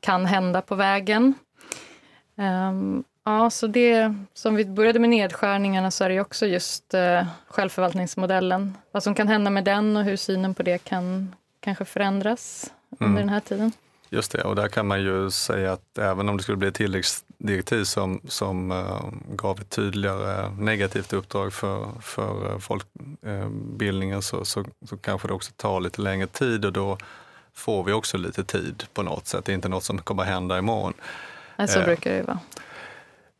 kan 0.00 0.26
hända 0.26 0.62
på 0.62 0.74
vägen. 0.74 1.34
Um, 2.36 3.04
ja, 3.24 3.50
så 3.50 3.66
det 3.66 4.14
som 4.34 4.54
vi 4.54 4.64
började 4.64 4.98
med 4.98 5.10
nedskärningarna 5.10 5.90
så 5.90 6.04
är 6.04 6.08
det 6.08 6.20
också 6.20 6.46
just 6.46 6.94
uh, 6.94 7.26
självförvaltningsmodellen. 7.46 8.76
Vad 8.90 9.02
som 9.02 9.14
kan 9.14 9.28
hända 9.28 9.50
med 9.50 9.64
den 9.64 9.96
och 9.96 10.04
hur 10.04 10.16
synen 10.16 10.54
på 10.54 10.62
det 10.62 10.78
kan 10.78 11.34
kanske 11.60 11.84
förändras 11.84 12.72
under 12.90 13.06
mm. 13.06 13.20
den 13.20 13.28
här 13.28 13.40
tiden. 13.40 13.72
Just 14.10 14.32
det, 14.32 14.44
och 14.44 14.56
där 14.56 14.68
kan 14.68 14.86
man 14.86 15.02
ju 15.02 15.30
säga 15.30 15.72
att 15.72 15.98
även 15.98 16.28
om 16.28 16.36
det 16.36 16.42
skulle 16.42 16.58
bli 16.58 16.68
ett 16.68 16.80
tilläggsdirektiv 17.42 17.84
som, 17.84 18.20
som 18.24 18.70
uh, 18.70 19.12
gav 19.36 19.60
ett 19.60 19.70
tydligare 19.70 20.50
negativt 20.58 21.12
uppdrag 21.12 21.52
för, 21.52 21.88
för 22.00 22.52
uh, 22.52 22.58
folkbildningen 22.58 24.16
uh, 24.16 24.20
så, 24.20 24.44
så, 24.44 24.64
så 24.88 24.96
kanske 24.96 25.28
det 25.28 25.34
också 25.34 25.52
tar 25.56 25.80
lite 25.80 26.02
längre 26.02 26.26
tid 26.26 26.64
och 26.64 26.72
då 26.72 26.98
får 27.54 27.84
vi 27.84 27.92
också 27.92 28.18
lite 28.18 28.44
tid 28.44 28.84
på 28.94 29.02
något 29.02 29.26
sätt. 29.26 29.44
Det 29.44 29.52
är 29.52 29.54
inte 29.54 29.68
något 29.68 29.84
som 29.84 29.98
kommer 29.98 30.24
hända 30.24 30.58
imorgon. 30.58 30.94
Nej, 31.58 31.68
så 31.68 31.80
brukar 31.80 32.10
det 32.10 32.16
ju 32.16 32.22
vara. 32.22 32.38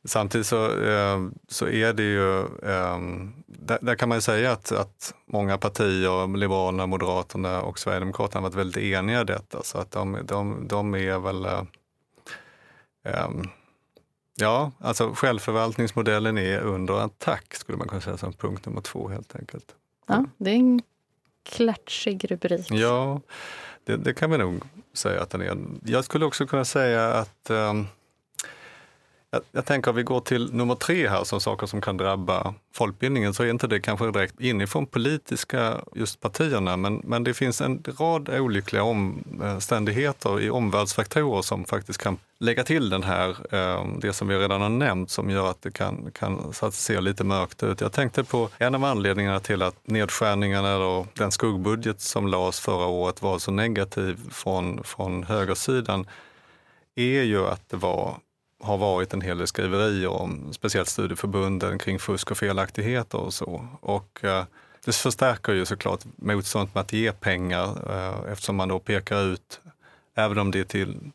Samtidigt 0.05 0.47
så, 0.47 0.65
eh, 0.85 1.21
så 1.49 1.69
är 1.69 1.93
det 1.93 2.03
ju, 2.03 2.39
eh, 2.41 2.99
där, 3.47 3.79
där, 3.83 3.95
kan 3.95 4.09
man 4.09 4.19
ju 4.19 4.23
säga 4.23 4.53
att, 4.53 4.73
att 4.73 5.15
många 5.27 5.59
partier, 5.59 6.37
Liberalerna, 6.37 6.87
Moderaterna 6.87 7.63
och 7.63 7.79
Sverigedemokraterna 7.79 8.41
har 8.41 8.51
varit 8.51 8.59
väldigt 8.59 8.83
eniga 8.83 9.21
i 9.21 9.25
detta. 9.25 9.63
Så 9.63 9.79
att 9.79 9.91
de, 9.91 10.19
de, 10.25 10.69
de 10.69 10.95
är 10.95 11.19
väl, 11.19 11.45
eh, 13.05 13.29
ja, 14.35 14.73
alltså 14.79 15.13
självförvaltningsmodellen 15.15 16.39
är 16.39 16.61
under 16.61 16.95
attack 16.95 17.55
skulle 17.55 17.79
man 17.79 17.89
kunna 17.89 18.01
säga 18.01 18.17
som 18.17 18.33
punkt 18.33 18.67
nummer 18.67 18.81
två 18.81 19.09
helt 19.09 19.37
enkelt. 19.37 19.75
Ja, 20.07 20.25
det 20.37 20.51
är 20.51 20.55
en 20.55 20.83
klatschig 21.43 22.31
rubrik. 22.31 22.71
Ja, 22.71 23.21
det, 23.85 23.97
det 23.97 24.15
kan 24.15 24.31
vi 24.31 24.39
nog 24.39 24.63
säga 24.93 25.23
att 25.23 25.31
den 25.31 25.41
är. 25.41 25.59
Jag 25.85 26.05
skulle 26.05 26.25
också 26.25 26.47
kunna 26.47 26.65
säga 26.65 27.13
att 27.13 27.51
jag, 29.33 29.43
jag 29.53 29.65
tänker 29.65 29.91
att 29.91 29.97
vi 29.97 30.03
går 30.03 30.21
till 30.21 30.55
nummer 30.55 30.75
tre 30.75 31.09
här, 31.09 31.25
som 31.25 31.41
saker 31.41 31.67
som 31.67 31.81
kan 31.81 31.97
drabba 31.97 32.55
folkbildningen, 32.75 33.35
så 33.35 33.43
är 33.43 33.51
inte 33.51 33.67
det 33.67 33.81
kanske 33.81 34.11
direkt 34.11 34.41
inifrån 34.41 34.87
politiska 34.87 35.81
just 35.95 36.21
partierna, 36.21 36.77
men, 36.77 37.03
men 37.05 37.25
det 37.25 37.35
finns 37.35 37.61
en 37.61 37.85
rad 37.99 38.29
olyckliga 38.29 38.83
omständigheter 38.83 40.41
i 40.41 40.51
omvärldsfaktorer 40.51 41.43
som 41.43 41.65
faktiskt 41.65 42.03
kan 42.03 42.19
lägga 42.39 42.65
till 42.65 42.91
den 42.91 43.03
här, 43.03 43.29
eh, 43.55 43.87
det 43.99 44.13
som 44.13 44.29
vi 44.29 44.37
redan 44.37 44.61
har 44.61 44.69
nämnt, 44.69 45.11
som 45.11 45.31
gör 45.31 45.51
att 45.51 45.63
det 45.63 45.71
kan, 45.71 46.11
kan 46.11 46.53
så 46.53 46.67
att 46.67 46.75
se 46.75 47.01
lite 47.01 47.25
mörkt 47.25 47.63
ut. 47.63 47.81
Jag 47.81 47.93
tänkte 47.93 48.25
på 48.25 48.49
en 48.59 48.75
av 48.75 48.85
anledningarna 48.85 49.41
till 49.41 49.63
att 49.63 49.77
nedskärningarna 49.85 50.77
och 50.77 51.07
den 51.15 51.31
skuggbudget 51.31 52.01
som 52.01 52.29
lades 52.29 52.61
förra 52.61 52.87
året 52.87 53.23
var 53.23 53.39
så 53.39 53.51
negativ 53.51 54.19
från, 54.31 54.85
från 54.85 55.25
högersidan, 55.25 56.07
är 56.95 57.23
ju 57.23 57.47
att 57.47 57.69
det 57.69 57.77
var 57.77 58.17
har 58.63 58.79
varit 58.79 59.15
en 59.15 59.21
hel 59.21 59.39
del 59.39 59.47
skriverier 59.47 60.09
om 60.09 60.53
speciellt 60.53 60.89
studieförbunden 60.89 61.79
kring 61.79 61.99
fusk 61.99 62.31
och 62.31 62.39
felaktigheter 62.39 63.19
och 63.19 63.35
så. 63.35 63.69
Och 63.81 64.25
eh, 64.25 64.45
det 64.85 64.93
förstärker 64.93 65.53
ju 65.53 65.65
såklart 65.65 66.01
motståndet 66.17 66.75
med 66.75 66.81
att 66.81 66.93
ge 66.93 67.13
pengar 67.13 67.91
eh, 67.91 68.33
eftersom 68.33 68.57
man 68.57 68.69
då 68.69 68.79
pekar 68.79 69.23
ut, 69.23 69.61
även 70.15 70.39
om 70.39 70.51
det 70.51 70.65
till, 70.65 71.11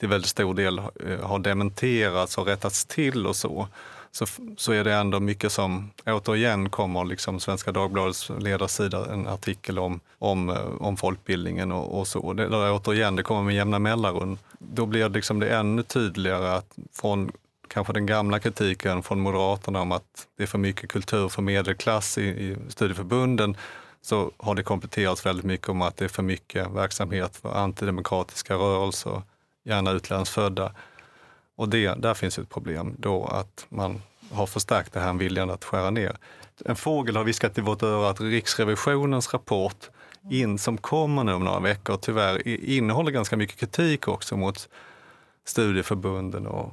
till 0.00 0.08
väldigt 0.08 0.30
stor 0.30 0.54
del 0.54 0.78
eh, 0.78 1.20
har 1.22 1.38
dementerats 1.38 2.38
och 2.38 2.46
rättats 2.46 2.84
till 2.84 3.26
och 3.26 3.36
så, 3.36 3.68
så, 4.16 4.26
så 4.56 4.72
är 4.72 4.84
det 4.84 4.94
ändå 4.94 5.20
mycket 5.20 5.52
som 5.52 5.90
återigen 6.06 6.70
kommer, 6.70 7.04
liksom 7.04 7.40
Svenska 7.40 7.72
Dagbladets 7.72 8.30
ledarsida, 8.38 9.12
en 9.12 9.26
artikel 9.26 9.78
om, 9.78 10.00
om, 10.18 10.50
eh, 10.50 10.66
om 10.80 10.96
folkbildningen 10.96 11.72
och, 11.72 11.98
och 11.98 12.08
så. 12.08 12.32
Det, 12.32 12.48
där, 12.48 12.72
återigen, 12.72 13.16
det 13.16 13.22
kommer 13.22 13.42
med 13.42 13.54
jämna 13.54 13.78
mellanrum. 13.78 14.38
Då 14.58 14.86
blir 14.86 15.02
det, 15.02 15.08
liksom 15.08 15.40
det 15.40 15.48
ännu 15.48 15.82
tydligare 15.82 16.54
att 16.54 16.78
från 16.92 17.32
kanske 17.68 17.92
den 17.92 18.06
gamla 18.06 18.38
kritiken 18.38 19.02
från 19.02 19.20
Moderaterna 19.20 19.80
om 19.80 19.92
att 19.92 20.26
det 20.36 20.42
är 20.42 20.46
för 20.46 20.58
mycket 20.58 20.90
kultur 20.90 21.28
för 21.28 21.42
medelklass 21.42 22.18
i, 22.18 22.22
i 22.22 22.56
studieförbunden 22.68 23.56
så 24.02 24.30
har 24.36 24.54
det 24.54 24.62
kompletterats 24.62 25.26
väldigt 25.26 25.46
mycket 25.46 25.68
om 25.68 25.82
att 25.82 25.96
det 25.96 26.04
är 26.04 26.08
för 26.08 26.22
mycket 26.22 26.70
verksamhet 26.70 27.36
för 27.36 27.54
antidemokratiska 27.54 28.54
rörelser, 28.54 29.22
gärna 29.64 29.90
utlandsfödda. 29.90 30.72
Och 31.56 31.68
det, 31.68 31.94
där 31.94 32.14
finns 32.14 32.38
ett 32.38 32.48
problem 32.48 32.94
då 32.98 33.24
att 33.24 33.66
man 33.68 34.02
har 34.30 34.46
förstärkt 34.46 34.92
det 34.92 35.00
här 35.00 35.12
viljan 35.12 35.50
att 35.50 35.64
skära 35.64 35.90
ner. 35.90 36.16
En 36.64 36.76
fågel 36.76 37.16
har 37.16 37.24
viskat 37.24 37.58
i 37.58 37.60
vårt 37.60 37.82
öra 37.82 38.10
att 38.10 38.20
Riksrevisionens 38.20 39.32
rapport 39.34 39.90
in 40.30 40.58
som 40.58 40.78
kommer 40.78 41.24
nu 41.24 41.32
om 41.32 41.44
några 41.44 41.60
veckor 41.60 41.96
tyvärr 41.96 42.48
innehåller 42.48 43.10
ganska 43.10 43.36
mycket 43.36 43.60
kritik 43.60 44.08
också 44.08 44.36
mot 44.36 44.68
studieförbunden. 45.44 46.46
Och, 46.46 46.72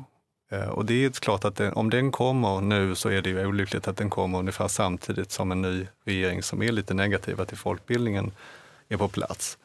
eh, 0.52 0.70
och 0.70 0.86
det 0.86 1.06
är 1.06 1.10
klart 1.10 1.46
att 1.46 1.56
det, 1.56 1.72
om 1.72 1.90
den 1.90 2.12
kommer 2.12 2.62
nu 2.62 2.96
så 2.96 3.10
är 3.10 3.22
det 3.22 3.30
ju 3.30 3.46
olyckligt 3.46 3.88
att 3.88 3.98
den 3.98 4.10
kommer 4.10 4.40
ungefär 4.40 4.68
samtidigt 4.68 5.32
som 5.32 5.52
en 5.52 5.62
ny 5.62 5.88
regering 6.06 6.44
som 6.44 6.64
är 6.64 6.72
lite 6.72 6.94
negativa 6.94 7.46
till 7.46 7.58
folkbildningen 7.58 8.32
är 8.90 8.98
på 8.98 9.08
plats. 9.08 9.58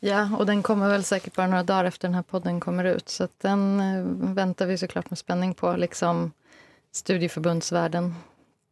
Ja, 0.00 0.28
och 0.38 0.46
den 0.46 0.62
kommer 0.62 0.88
väl 0.88 1.04
säkert 1.04 1.34
bara 1.34 1.46
några 1.46 1.62
dagar 1.62 1.84
efter 1.84 2.08
den 2.08 2.14
här 2.14 2.22
podden 2.22 2.60
kommer 2.60 2.84
ut. 2.84 3.08
Så 3.08 3.28
den 3.38 3.80
eh, 3.80 4.34
väntar 4.34 4.66
vi 4.66 4.78
såklart 4.78 5.10
med 5.10 5.18
spänning 5.18 5.54
på, 5.54 5.76
liksom 5.76 6.32
studieförbundsvärlden. 6.92 8.14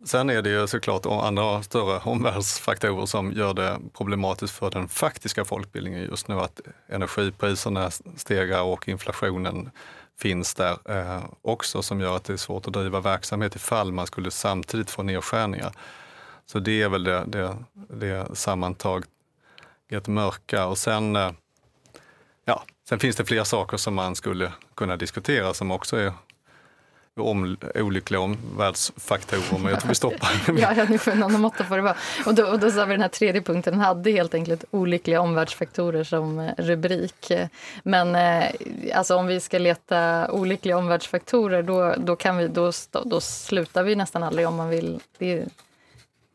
Sen 0.04 0.30
är 0.30 0.42
det 0.42 0.50
ju 0.50 0.66
såklart 0.66 1.06
andra 1.06 1.62
större 1.62 2.00
omvärldsfaktorer 2.04 3.06
som 3.06 3.32
gör 3.32 3.54
det 3.54 3.78
problematiskt 3.92 4.54
för 4.54 4.70
den 4.70 4.88
faktiska 4.88 5.44
folkbildningen 5.44 6.02
just 6.02 6.28
nu. 6.28 6.34
Att 6.34 6.60
energipriserna 6.88 7.90
stegar 8.16 8.62
och 8.62 8.88
inflationen 8.88 9.70
finns 10.18 10.54
där 10.54 10.76
eh, 10.84 11.24
också 11.42 11.82
som 11.82 12.00
gör 12.00 12.16
att 12.16 12.24
det 12.24 12.32
är 12.32 12.36
svårt 12.36 12.66
att 12.66 12.72
driva 12.72 13.00
verksamhet 13.00 13.56
ifall 13.56 13.92
man 13.92 14.06
skulle 14.06 14.30
samtidigt 14.30 14.90
få 14.90 15.02
nedskärningar. 15.02 15.72
Så 16.46 16.58
det 16.58 16.82
är 16.82 16.88
väl 16.88 17.04
det, 17.04 17.24
det, 17.26 17.56
det 17.88 18.36
sammantaget 18.36 19.08
mörka. 20.06 20.66
Och 20.66 20.78
sen, 20.78 21.16
eh, 21.16 21.30
ja, 22.44 22.64
sen 22.88 22.98
finns 22.98 23.16
det 23.16 23.24
fler 23.24 23.44
saker 23.44 23.76
som 23.76 23.94
man 23.94 24.16
skulle 24.16 24.52
kunna 24.74 24.96
diskutera 24.96 25.54
som 25.54 25.70
också 25.70 25.96
är 25.96 26.12
om, 27.20 27.56
olyckliga 27.74 28.20
omvärldsfaktorer, 28.20 29.58
men 29.58 29.70
jag 29.70 29.80
tror 29.80 29.88
vi 29.88 29.94
stoppar. 29.94 30.30
ja, 30.58 30.74
ja, 30.76 30.86
nu 30.88 30.98
får 30.98 31.14
någon 31.14 31.40
måtta 31.40 31.64
på 31.64 31.76
det 31.76 31.82
vara. 31.82 31.96
Och 32.26 32.34
då, 32.34 32.46
och 32.46 32.58
då 32.58 32.70
sa 32.70 32.84
vi 32.84 32.92
den 32.92 33.00
här 33.00 33.08
tredje 33.08 33.42
punkten, 33.42 33.72
den 33.72 33.80
hade 33.80 34.10
helt 34.10 34.34
enkelt 34.34 34.64
olyckliga 34.70 35.20
omvärldsfaktorer 35.20 36.04
som 36.04 36.38
eh, 36.38 36.52
rubrik. 36.58 37.32
Men 37.82 38.14
eh, 38.14 38.50
alltså 38.94 39.16
om 39.16 39.26
vi 39.26 39.40
ska 39.40 39.58
leta 39.58 40.30
olyckliga 40.30 40.78
omvärldsfaktorer, 40.78 41.62
då, 41.62 41.94
då, 41.98 42.16
kan 42.16 42.36
vi, 42.36 42.48
då, 42.48 42.72
då 43.04 43.20
slutar 43.20 43.82
vi 43.82 43.96
nästan 43.96 44.22
aldrig 44.22 44.48
om 44.48 44.56
man 44.56 44.68
vill. 44.68 45.00
Det, 45.18 45.44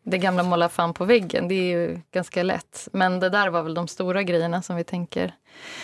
det 0.03 0.17
gamla 0.17 0.43
måla 0.43 0.69
fan 0.69 0.93
på 0.93 1.05
väggen, 1.05 1.47
det 1.47 1.55
är 1.55 1.77
ju 1.79 2.01
ganska 2.11 2.43
lätt. 2.43 2.87
Men 2.93 3.19
det 3.19 3.29
där 3.29 3.49
var 3.49 3.63
väl 3.63 3.73
de 3.73 3.87
stora 3.87 4.23
grejerna 4.23 4.61
som 4.61 4.75
vi 4.75 4.83
tänker. 4.83 5.33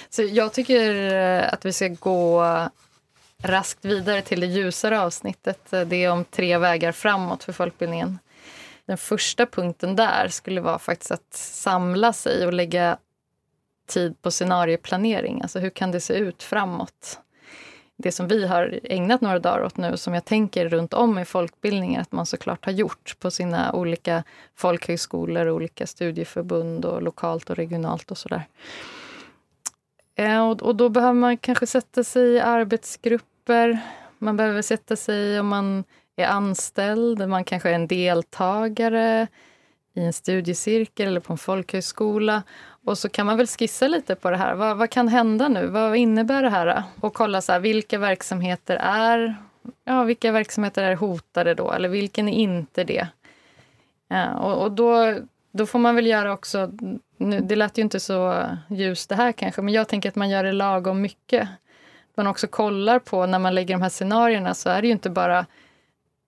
Så 0.09 0.23
jag 0.23 0.53
tycker 0.53 1.13
eh, 1.13 1.53
att 1.53 1.65
vi 1.65 1.73
ska 1.73 1.87
gå 1.87 2.43
raskt 3.43 3.85
vidare 3.85 4.21
till 4.21 4.39
det 4.39 4.47
ljusare 4.47 5.01
avsnittet. 5.01 5.73
Eh, 5.73 5.81
det 5.81 6.03
är 6.03 6.11
om 6.11 6.25
tre 6.25 6.57
vägar 6.57 6.91
framåt 6.91 7.43
för 7.43 7.53
folkbildningen. 7.53 8.19
Den 8.85 8.97
första 8.97 9.45
punkten 9.45 9.95
där 9.95 10.27
skulle 10.27 10.61
vara 10.61 10.79
faktiskt 10.79 11.11
att 11.11 11.33
samla 11.33 12.13
sig 12.13 12.45
och 12.45 12.53
lägga 12.53 12.97
tid 13.87 14.21
på 14.21 14.31
scenarieplanering. 14.31 15.41
Alltså 15.41 15.59
hur 15.59 15.69
kan 15.69 15.91
det 15.91 15.99
se 15.99 16.13
ut 16.13 16.43
framåt? 16.43 17.19
Det 17.99 18.11
som 18.11 18.27
vi 18.27 18.47
har 18.47 18.79
ägnat 18.83 19.21
några 19.21 19.39
dagar 19.39 19.63
åt 19.63 19.77
nu, 19.77 19.97
som 19.97 20.13
jag 20.13 20.25
tänker 20.25 20.69
runt 20.69 20.93
om 20.93 21.19
i 21.19 21.25
folkbildningen 21.25 22.01
att 22.01 22.11
man 22.11 22.25
såklart 22.25 22.65
har 22.65 22.71
gjort 22.71 23.15
på 23.19 23.31
sina 23.31 23.73
olika 23.73 24.23
folkhögskolor, 24.55 25.49
olika 25.49 25.87
studieförbund 25.87 26.85
och 26.85 27.01
lokalt 27.01 27.49
och 27.49 27.55
regionalt 27.55 28.11
och 28.11 28.17
sådär. 28.17 28.47
Eh, 30.15 30.49
och, 30.49 30.63
och 30.63 30.75
då 30.75 30.89
behöver 30.89 31.13
man 31.13 31.37
kanske 31.37 31.67
sätta 31.67 32.03
sig 32.03 32.23
i 32.23 32.39
arbetsgrupper. 32.39 33.79
Man 34.17 34.37
behöver 34.37 34.61
sätta 34.61 34.95
sig 34.95 35.39
om 35.39 35.47
man 35.47 35.83
är 36.15 36.27
anställd, 36.27 37.29
man 37.29 37.43
kanske 37.43 37.69
är 37.69 37.73
en 37.73 37.87
deltagare 37.87 39.27
i 39.93 40.05
en 40.05 40.13
studiecirkel 40.13 41.07
eller 41.07 41.19
på 41.19 41.33
en 41.33 41.37
folkhögskola. 41.37 42.43
Och 42.87 42.97
så 42.97 43.09
kan 43.09 43.25
man 43.25 43.37
väl 43.37 43.47
skissa 43.47 43.87
lite 43.87 44.15
på 44.15 44.29
det 44.29 44.37
här. 44.37 44.55
Vad, 44.55 44.77
vad 44.77 44.89
kan 44.89 45.07
hända 45.07 45.47
nu? 45.47 45.67
Vad 45.67 45.95
innebär 45.95 46.43
det 46.43 46.49
här? 46.49 46.83
Och 47.01 47.13
kolla 47.13 47.41
så 47.41 47.51
här, 47.51 47.59
vilka 47.59 47.97
verksamheter 47.97 48.75
är 48.75 49.35
ja, 49.83 50.03
vilka 50.03 50.31
verksamheter 50.31 50.83
är 50.83 50.95
hotade 50.95 51.53
då? 51.53 51.71
Eller 51.71 51.89
vilken 51.89 52.27
är 52.27 52.33
inte 52.33 52.83
det? 52.83 53.07
Ja, 54.07 54.35
och, 54.35 54.63
och 54.63 54.71
då, 54.71 55.15
då 55.51 55.65
får 55.65 55.79
man 55.79 55.95
väl 55.95 56.07
göra 56.07 56.33
också... 56.33 56.71
Nu, 57.17 57.39
det 57.39 57.55
lät 57.55 57.77
ju 57.77 57.81
inte 57.81 57.99
så 57.99 58.45
ljust 58.69 59.09
det 59.09 59.15
här 59.15 59.31
kanske, 59.31 59.61
men 59.61 59.73
jag 59.73 59.87
tänker 59.87 60.09
att 60.09 60.15
man 60.15 60.29
gör 60.29 60.43
det 60.43 60.51
lagom 60.51 61.01
mycket. 61.01 61.49
Man 62.15 62.27
också 62.27 62.47
kollar 62.47 62.99
på, 62.99 63.25
när 63.25 63.39
man 63.39 63.55
lägger 63.55 63.75
de 63.75 63.81
här 63.81 63.89
scenarierna, 63.89 64.53
så 64.53 64.69
är 64.69 64.81
det 64.81 64.87
ju 64.87 64.93
inte 64.93 65.09
bara 65.09 65.45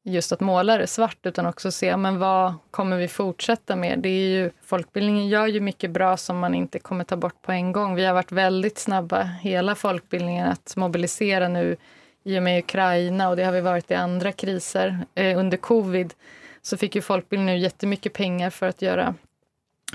just 0.09 0.31
att 0.31 0.39
måla 0.39 0.77
det 0.77 0.87
svart 0.87 1.17
utan 1.23 1.45
också 1.45 1.71
se 1.71 1.97
men 1.97 2.19
vad 2.19 2.53
kommer 2.71 2.97
vi 2.97 3.07
fortsätta 3.07 3.75
med. 3.75 3.99
Det 3.99 4.09
är 4.09 4.29
ju, 4.29 4.51
folkbildningen 4.63 5.27
gör 5.27 5.47
ju 5.47 5.59
mycket 5.59 5.91
bra 5.91 6.17
som 6.17 6.39
man 6.39 6.55
inte 6.55 6.79
kommer 6.79 7.03
ta 7.03 7.15
bort 7.15 7.41
på 7.41 7.51
en 7.51 7.71
gång. 7.71 7.95
Vi 7.95 8.05
har 8.05 8.13
varit 8.13 8.31
väldigt 8.31 8.77
snabba, 8.77 9.23
hela 9.23 9.75
folkbildningen, 9.75 10.47
att 10.47 10.75
mobilisera 10.75 11.47
nu 11.47 11.77
i 12.23 12.39
och 12.39 12.43
med 12.43 12.59
Ukraina 12.59 13.29
och 13.29 13.35
det 13.35 13.43
har 13.43 13.51
vi 13.51 13.61
varit 13.61 13.91
i 13.91 13.93
andra 13.93 14.31
kriser. 14.31 14.99
Eh, 15.15 15.39
under 15.39 15.57
covid 15.57 16.13
så 16.61 16.77
fick 16.77 16.95
ju 16.95 17.01
folkbildningen 17.01 17.55
nu 17.55 17.61
jättemycket 17.61 18.13
pengar 18.13 18.49
för 18.49 18.67
att 18.67 18.81
göra 18.81 19.15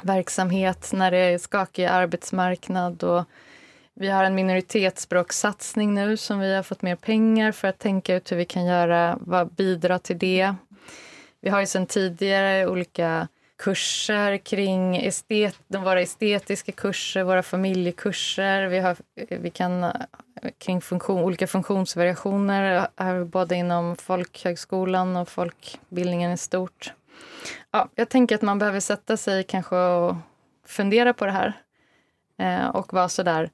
verksamhet 0.03 0.91
när 0.93 1.11
det 1.11 1.19
är 1.19 1.39
skakig 1.39 1.85
arbetsmarknad 1.85 3.03
och 3.03 3.25
vi 3.95 4.09
har 4.09 4.25
en 4.25 4.35
minoritetsspråkssatsning 4.35 5.95
nu 5.95 6.17
som 6.17 6.39
vi 6.39 6.55
har 6.55 6.63
fått 6.63 6.83
mer 6.83 6.97
pengar 6.97 7.53
för 7.53 7.69
att 7.69 7.79
tänka 7.79 8.15
ut 8.15 8.33
hur 8.33 8.37
vi 8.37 8.45
kan 8.45 8.67
göra, 8.67 9.19
vad 9.21 9.53
bidra 9.53 9.99
till 9.99 10.19
det. 10.19 10.55
Vi 11.41 11.51
har 11.51 11.61
ju 11.61 11.67
sedan 11.67 11.87
tidigare 11.87 12.67
olika 12.67 13.29
kurser 13.57 14.37
kring 14.37 14.97
estet, 14.97 15.57
våra 15.69 16.01
estetiska 16.01 16.73
kurser, 16.73 17.23
våra 17.23 17.43
familjekurser. 17.43 18.67
Vi, 18.67 18.79
har, 18.79 18.97
vi 19.29 19.51
kan 19.51 19.93
kring 20.59 20.81
funktion, 20.81 21.25
olika 21.25 21.47
funktionsvariationer 21.47 23.25
både 23.25 23.55
inom 23.55 23.97
folkhögskolan 23.97 25.17
och 25.17 25.29
folkbildningen 25.29 26.33
i 26.33 26.37
stort. 26.37 26.93
Ja, 27.71 27.89
jag 27.95 28.09
tänker 28.09 28.35
att 28.35 28.43
man 28.43 28.59
behöver 28.59 28.81
sätta 28.81 29.17
sig 29.17 29.45
kanske 29.45 29.77
och 29.77 30.17
fundera 30.67 31.13
på 31.13 31.27
det 31.27 31.33
här 31.33 31.53
eh, 32.39 32.67
och 32.67 32.93
vara 32.93 33.09
så 33.09 33.23
där 33.23 33.51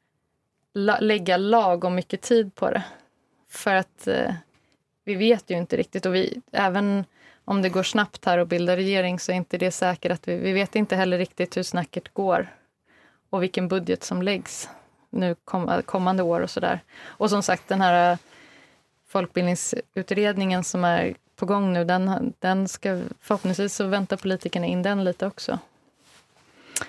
la, 0.75 0.99
lägga 1.01 1.37
lagom 1.37 1.95
mycket 1.95 2.21
tid 2.21 2.55
på 2.55 2.71
det. 2.71 2.83
För 3.49 3.75
att 3.75 4.07
eh, 4.07 4.35
vi 5.05 5.15
vet 5.15 5.51
ju 5.51 5.57
inte 5.57 5.77
riktigt 5.77 6.07
och 6.07 6.15
vi, 6.15 6.41
även 6.53 7.05
om 7.45 7.63
det 7.63 7.69
går 7.69 7.83
snabbt 7.83 8.25
här 8.25 8.39
att 8.39 8.49
bilda 8.49 8.77
regering 8.77 9.19
så 9.19 9.33
är 9.33 9.37
inte 9.37 9.59
det 9.59 9.71
säkert 9.71 10.13
att 10.13 10.29
vi, 10.29 10.37
vi 10.37 10.53
vet 10.53 10.77
inte 10.77 10.97
heller 10.97 11.19
riktigt 11.19 11.57
hur 11.57 11.63
snacket 11.63 12.15
går 12.15 12.55
och 13.31 13.43
vilken 13.43 13.69
budget 13.69 14.05
som 14.05 14.23
läggs 14.23 14.69
nu 15.11 15.35
kom, 15.45 15.69
eh, 15.69 15.81
kommande 15.81 16.23
år 16.23 16.41
och 16.41 16.51
sådär. 16.51 16.81
Och 17.05 17.31
som 17.31 17.43
sagt 17.43 17.69
den 17.69 17.81
här 17.81 18.13
eh, 18.13 18.19
folkbildningsutredningen 19.09 20.65
som 20.65 20.85
är 20.85 21.15
på 21.37 21.47
gång 21.47 21.73
nu, 21.73 21.85
den, 21.85 22.33
den 22.39 22.69
ska 22.69 23.01
förhoppningsvis 23.21 23.75
så 23.75 23.87
väntar 23.87 24.17
politikerna 24.17 24.67
in 24.67 24.83
den 24.83 25.05
lite 25.05 25.27
också. 25.27 25.59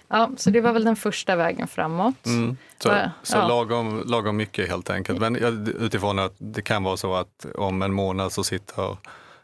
Ja, 0.08 0.32
så 0.38 0.50
det 0.50 0.62
var 0.62 0.74
väl 0.74 0.84
den 0.84 0.96
första 0.96 1.36
vägen 1.36 1.68
framåt. 1.68 2.26
Mm. 2.26 2.58
Så, 2.78 2.90
ja. 2.90 3.12
så 3.24 3.48
lagom, 3.48 4.04
lagom 4.06 4.38
mycket 4.38 4.70
helt 4.70 4.90
enkelt. 4.90 5.20
Men 5.20 5.36
utifrån 5.66 6.20
att 6.20 6.34
det 6.38 6.62
kan 6.62 6.84
vara 6.84 6.98
så 6.98 7.16
att 7.16 7.46
om 7.56 7.82
en 7.82 7.94
månad 7.94 8.32
så 8.32 8.44
sitter 8.44 8.98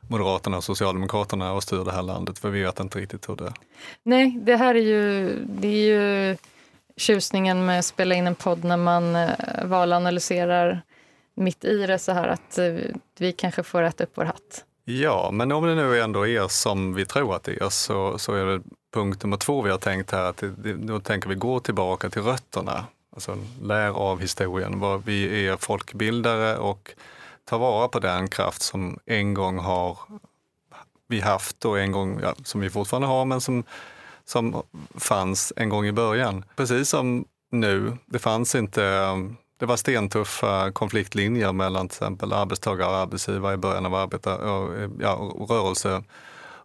Moderaterna 0.07 0.57
och 0.57 0.63
Socialdemokraterna 0.63 1.53
och 1.53 1.63
styr 1.63 1.85
det 1.85 1.91
här 1.91 2.01
landet, 2.01 2.39
för 2.39 2.49
vi 2.49 2.63
vet 2.63 2.79
inte 2.79 2.99
riktigt 2.99 3.29
hur 3.29 3.35
det 3.35 3.45
är. 3.45 3.53
Nej, 4.03 4.39
det 4.41 4.55
här 4.55 4.75
är 4.75 4.81
ju, 4.81 5.35
det 5.45 5.67
är 5.67 5.87
ju 5.87 6.37
tjusningen 6.97 7.65
med 7.65 7.79
att 7.79 7.85
spela 7.85 8.15
in 8.15 8.27
en 8.27 8.35
podd 8.35 8.63
när 8.63 8.77
man 8.77 9.15
eh, 9.15 9.29
valanalyserar 9.63 10.81
mitt 11.35 11.65
i 11.65 11.77
det 11.77 11.99
så 11.99 12.11
här 12.11 12.27
att 12.27 12.57
eh, 12.57 12.75
vi 13.17 13.31
kanske 13.31 13.63
får 13.63 13.83
äta 13.83 14.03
upp 14.03 14.11
vår 14.13 14.25
hatt. 14.25 14.63
Ja, 14.89 15.29
men 15.31 15.51
om 15.51 15.65
det 15.65 15.75
nu 15.75 16.01
ändå 16.01 16.27
är 16.27 16.47
som 16.47 16.93
vi 16.93 17.05
tror 17.05 17.35
att 17.35 17.43
det 17.43 17.61
är 17.61 17.69
så, 17.69 18.17
så 18.17 18.33
är 18.33 18.45
det 18.45 18.61
punkt 18.93 19.23
nummer 19.23 19.37
två 19.37 19.61
vi 19.61 19.71
har 19.71 19.77
tänkt 19.77 20.11
här, 20.11 20.23
att 20.23 20.43
det, 20.57 20.73
då 20.73 20.99
tänker 20.99 21.29
vi 21.29 21.35
gå 21.35 21.59
tillbaka 21.59 22.09
till 22.09 22.21
rötterna. 22.21 22.85
Alltså 23.13 23.37
lär 23.61 23.89
av 23.89 24.19
historien. 24.19 25.01
Vi 25.05 25.47
är 25.47 25.57
folkbildare 25.57 26.57
och 26.57 26.91
ta 27.45 27.57
vara 27.57 27.87
på 27.87 27.99
den 27.99 28.27
kraft 28.27 28.61
som 28.61 28.99
en 29.05 29.33
gång 29.33 29.57
har 29.57 29.97
vi 31.07 31.19
haft 31.19 31.65
och 31.65 31.79
en 31.79 31.91
gång, 31.91 32.19
ja, 32.21 32.33
som 32.43 32.61
vi 32.61 32.69
fortfarande 32.69 33.07
har, 33.07 33.25
men 33.25 33.41
som, 33.41 33.63
som 34.25 34.63
fanns 34.95 35.53
en 35.55 35.69
gång 35.69 35.85
i 35.85 35.91
början. 35.91 36.45
Precis 36.55 36.89
som 36.89 37.25
nu, 37.51 37.97
det 38.05 38.19
fanns 38.19 38.55
inte 38.55 39.13
det 39.57 39.65
var 39.65 39.77
stentuffa 39.77 40.71
konfliktlinjer 40.71 41.53
mellan 41.53 41.87
till 41.87 41.95
exempel 41.95 42.33
arbetstagare 42.33 42.89
och 42.89 42.95
arbetsgivare 42.95 43.53
i 43.53 43.57
början 43.57 43.85
av 43.85 43.95
arbetar, 43.95 44.37
och, 44.37 44.89
ja, 44.99 45.09
rörelse, 45.49 46.03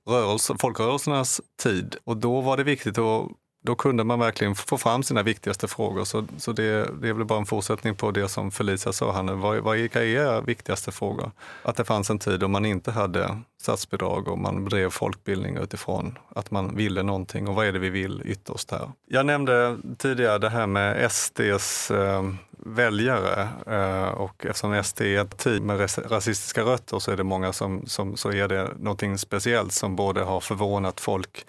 rörelse, 0.08 0.54
folkrörelsernas 0.58 1.40
tid. 1.62 1.96
Och 2.04 2.16
då 2.16 2.40
var 2.40 2.56
det 2.56 2.64
viktigt 2.64 2.98
att 2.98 3.28
då 3.62 3.74
kunde 3.74 4.04
man 4.04 4.18
verkligen 4.18 4.54
få 4.54 4.78
fram 4.78 5.02
sina 5.02 5.22
viktigaste 5.22 5.68
frågor. 5.68 6.04
Så, 6.04 6.26
så 6.36 6.52
det, 6.52 6.90
det 7.00 7.08
är 7.08 7.12
väl 7.12 7.24
bara 7.24 7.38
en 7.38 7.46
fortsättning 7.46 7.94
på 7.94 8.10
det 8.10 8.28
som 8.28 8.50
Felicia 8.50 8.92
sa 8.92 9.12
här 9.12 9.22
nu. 9.22 9.32
Vad, 9.32 9.58
vad 9.58 9.76
vilka 9.76 10.02
är 10.02 10.06
era 10.06 10.40
viktigaste 10.40 10.92
frågor? 10.92 11.30
Att 11.62 11.76
det 11.76 11.84
fanns 11.84 12.10
en 12.10 12.18
tid 12.18 12.40
då 12.40 12.48
man 12.48 12.64
inte 12.64 12.90
hade 12.90 13.38
statsbidrag 13.60 14.28
och 14.28 14.38
man 14.38 14.64
bedrev 14.64 14.90
folkbildning 14.90 15.56
utifrån 15.56 16.18
att 16.28 16.50
man 16.50 16.76
ville 16.76 17.02
någonting. 17.02 17.48
Och 17.48 17.54
vad 17.54 17.66
är 17.66 17.72
det 17.72 17.78
vi 17.78 17.90
vill 17.90 18.22
ytterst 18.24 18.70
här? 18.70 18.90
Jag 19.08 19.26
nämnde 19.26 19.78
tidigare 19.98 20.38
det 20.38 20.50
här 20.50 20.66
med 20.66 21.12
SDs 21.12 21.90
eh, 21.90 22.22
väljare 22.66 23.48
eh, 23.66 24.08
och 24.08 24.46
eftersom 24.46 24.84
SD 24.84 25.00
är 25.00 25.20
ett 25.20 25.38
team 25.38 25.66
med 25.66 25.80
rasistiska 26.10 26.62
rötter 26.62 26.98
så 26.98 27.10
är 27.10 27.16
det 27.16 27.24
många 27.24 27.52
som, 27.52 27.86
som 27.86 28.16
så 28.16 28.32
är 28.32 28.48
det 28.48 28.68
någonting 28.78 29.18
speciellt 29.18 29.72
som 29.72 29.96
både 29.96 30.22
har 30.22 30.40
förvånat 30.40 31.00
folk 31.00 31.46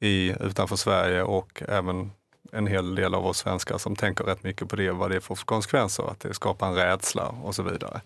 i, 0.00 0.34
utanför 0.40 0.76
Sverige 0.76 1.22
och 1.22 1.62
även 1.68 2.10
en 2.52 2.66
hel 2.66 2.94
del 2.94 3.14
av 3.14 3.26
oss 3.26 3.38
svenskar 3.38 3.78
som 3.78 3.96
tänker 3.96 4.24
rätt 4.24 4.42
mycket 4.42 4.68
på 4.68 4.76
det, 4.76 4.90
vad 4.90 5.10
det 5.10 5.20
får 5.20 5.34
för 5.34 5.46
konsekvenser, 5.46 6.10
att 6.10 6.20
det 6.20 6.34
skapar 6.34 6.66
en 6.66 6.74
rädsla 6.74 7.34
och 7.42 7.54
så 7.54 7.62
vidare. 7.62 8.00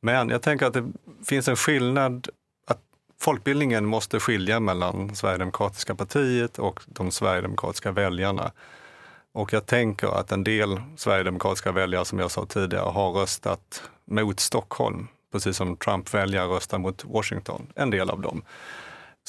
Men 0.00 0.28
jag 0.28 0.42
tänker 0.42 0.66
att 0.66 0.72
det 0.72 0.92
finns 1.24 1.48
en 1.48 1.56
skillnad, 1.56 2.28
att 2.66 2.80
folkbildningen 3.20 3.86
måste 3.86 4.20
skilja 4.20 4.60
mellan 4.60 5.14
Sverigedemokratiska 5.14 5.94
partiet 5.94 6.58
och 6.58 6.80
de 6.86 7.10
sverigedemokratiska 7.10 7.92
väljarna. 7.92 8.52
Och 9.32 9.52
jag 9.52 9.66
tänker 9.66 10.20
att 10.20 10.32
en 10.32 10.44
del 10.44 10.80
sverigedemokratiska 10.96 11.72
väljare, 11.72 12.04
som 12.04 12.18
jag 12.18 12.30
sa 12.30 12.46
tidigare, 12.46 12.90
har 12.90 13.12
röstat 13.12 13.82
mot 14.04 14.40
Stockholm, 14.40 15.08
precis 15.32 15.56
som 15.56 15.76
Trump-väljare 15.76 16.46
röstar 16.46 16.78
mot 16.78 17.04
Washington, 17.04 17.66
en 17.74 17.90
del 17.90 18.10
av 18.10 18.20
dem 18.20 18.42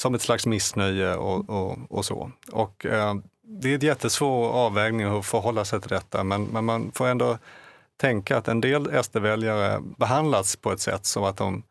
som 0.00 0.14
ett 0.14 0.22
slags 0.22 0.46
missnöje 0.46 1.14
och, 1.14 1.50
och, 1.50 1.78
och 1.88 2.04
så. 2.04 2.30
Och, 2.52 2.86
eh, 2.86 3.14
det 3.42 3.70
är 3.70 3.74
en 3.74 3.80
jättesvår 3.80 4.48
avvägning 4.48 5.06
att 5.06 5.26
förhålla 5.26 5.64
sig 5.64 5.80
till 5.80 5.90
detta, 5.90 6.24
men, 6.24 6.44
men 6.44 6.64
man 6.64 6.92
får 6.94 7.06
ändå 7.06 7.38
tänka 7.96 8.36
att 8.36 8.48
en 8.48 8.60
del 8.60 9.02
SD-väljare 9.04 9.80
behandlas 9.96 10.56
på 10.56 10.72
ett 10.72 10.80
sätt 10.80 11.06
som 11.06 11.24
att 11.24 11.36
de 11.36 11.62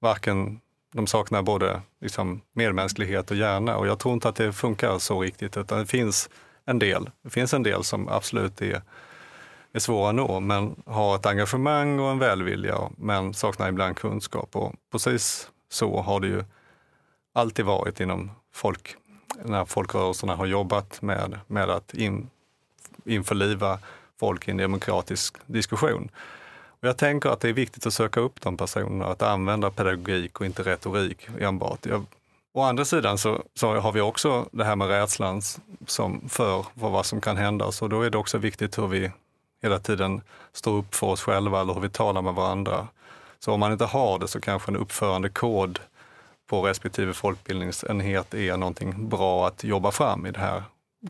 varken 0.00 0.60
de 0.92 1.06
saknar 1.06 1.42
både 1.42 1.80
liksom, 2.00 2.40
medmänsklighet 2.52 3.30
och 3.30 3.36
hjärna. 3.36 3.76
Och 3.76 3.86
jag 3.86 3.98
tror 3.98 4.14
inte 4.14 4.28
att 4.28 4.36
det 4.36 4.52
funkar 4.52 4.98
så 4.98 5.22
riktigt 5.22 5.56
utan 5.56 5.78
det 5.78 5.86
finns 5.86 6.30
en 6.64 6.78
del, 6.78 7.10
det 7.22 7.30
finns 7.30 7.54
en 7.54 7.62
del 7.62 7.84
som 7.84 8.08
absolut 8.08 8.62
är, 8.62 8.82
är 9.72 9.78
svåra 9.78 10.08
att 10.08 10.14
nå 10.14 10.40
men 10.40 10.82
har 10.86 11.16
ett 11.16 11.26
engagemang 11.26 12.00
och 12.00 12.10
en 12.10 12.18
välvilja 12.18 12.78
men 12.96 13.34
saknar 13.34 13.68
ibland 13.68 13.96
kunskap. 13.96 14.56
Och 14.56 14.74
precis 14.92 15.50
så 15.68 16.00
har 16.00 16.20
det 16.20 16.26
ju 16.26 16.44
alltid 17.32 17.64
varit 17.64 18.00
inom 18.00 18.30
folk, 18.52 18.96
när 19.44 19.64
folkrörelserna 19.64 20.36
har 20.36 20.46
jobbat 20.46 21.02
med, 21.02 21.38
med 21.46 21.70
att 21.70 21.94
in, 21.94 22.30
införliva 23.04 23.78
folk 24.20 24.48
i 24.48 24.50
en 24.50 24.56
demokratisk 24.56 25.36
diskussion. 25.46 26.10
Och 26.80 26.88
jag 26.88 26.96
tänker 26.96 27.30
att 27.30 27.40
det 27.40 27.48
är 27.48 27.52
viktigt 27.52 27.86
att 27.86 27.94
söka 27.94 28.20
upp 28.20 28.40
de 28.40 28.56
personerna, 28.56 29.06
att 29.06 29.22
använda 29.22 29.70
pedagogik 29.70 30.40
och 30.40 30.46
inte 30.46 30.62
retorik 30.62 31.28
enbart. 31.40 31.86
Jag, 31.86 32.06
å 32.52 32.62
andra 32.62 32.84
sidan 32.84 33.18
så, 33.18 33.42
så, 33.54 33.74
har 33.74 33.92
vi 33.92 34.00
också 34.00 34.48
det 34.52 34.64
här 34.64 34.76
med 34.76 34.88
rädslan 34.88 35.42
som 35.86 36.28
för, 36.28 36.62
för 36.62 36.88
vad 36.88 37.06
som 37.06 37.20
kan 37.20 37.36
hända. 37.36 37.72
Så 37.72 37.88
då 37.88 38.02
är 38.02 38.10
det 38.10 38.18
också 38.18 38.38
viktigt 38.38 38.78
hur 38.78 38.86
vi 38.86 39.10
hela 39.62 39.78
tiden 39.78 40.20
står 40.52 40.72
upp 40.72 40.94
för 40.94 41.06
oss 41.06 41.22
själva 41.22 41.60
eller 41.60 41.74
hur 41.74 41.80
vi 41.80 41.88
talar 41.88 42.22
med 42.22 42.34
varandra. 42.34 42.88
Så 43.38 43.52
om 43.52 43.60
man 43.60 43.72
inte 43.72 43.84
har 43.84 44.18
det 44.18 44.28
så 44.28 44.40
kanske 44.40 44.70
en 44.70 44.76
uppförandekod 44.76 45.78
på 46.50 46.62
respektive 46.62 47.12
folkbildningsenhet 47.12 48.34
är 48.34 48.56
någonting 48.56 49.08
bra 49.08 49.46
att 49.46 49.64
jobba 49.64 49.90
fram 49.90 50.26
i 50.26 50.30
det 50.30 50.40
här 50.40 50.62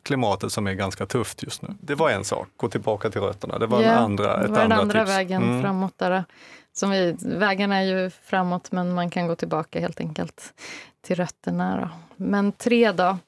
klimatet 0.02 0.52
som 0.52 0.66
är 0.66 0.72
ganska 0.72 1.06
tufft 1.06 1.42
just 1.42 1.62
nu. 1.62 1.68
Det 1.80 1.94
var 1.94 2.10
en 2.10 2.24
sak, 2.24 2.48
gå 2.56 2.68
tillbaka 2.68 3.10
till 3.10 3.20
rötterna. 3.20 3.58
Det 3.58 3.66
var, 3.66 3.82
ja, 3.82 3.88
en 3.88 3.98
andra, 3.98 4.34
ett 4.34 4.42
det 4.42 4.48
var 4.48 4.60
andra 4.60 4.76
den 4.76 4.80
andra 4.80 5.00
tips. 5.00 5.10
vägen 5.10 5.42
Mm. 5.42 5.62
framåt. 5.62 5.98
Där, 5.98 6.24
som 6.72 6.90
vi, 6.90 7.16
vägarna 7.20 7.76
är 7.76 7.82
ju 7.82 8.10
framåt, 8.10 8.72
men 8.72 8.94
man 8.94 9.10
kan 9.10 9.26
gå 9.26 9.36
tillbaka 9.36 9.80
helt 9.80 10.00
enkelt 10.00 10.52
till 11.00 11.16
rötterna. 11.16 11.80
Då. 11.80 11.88
Men 12.24 12.52
tre 12.52 12.92
då? 12.92 13.18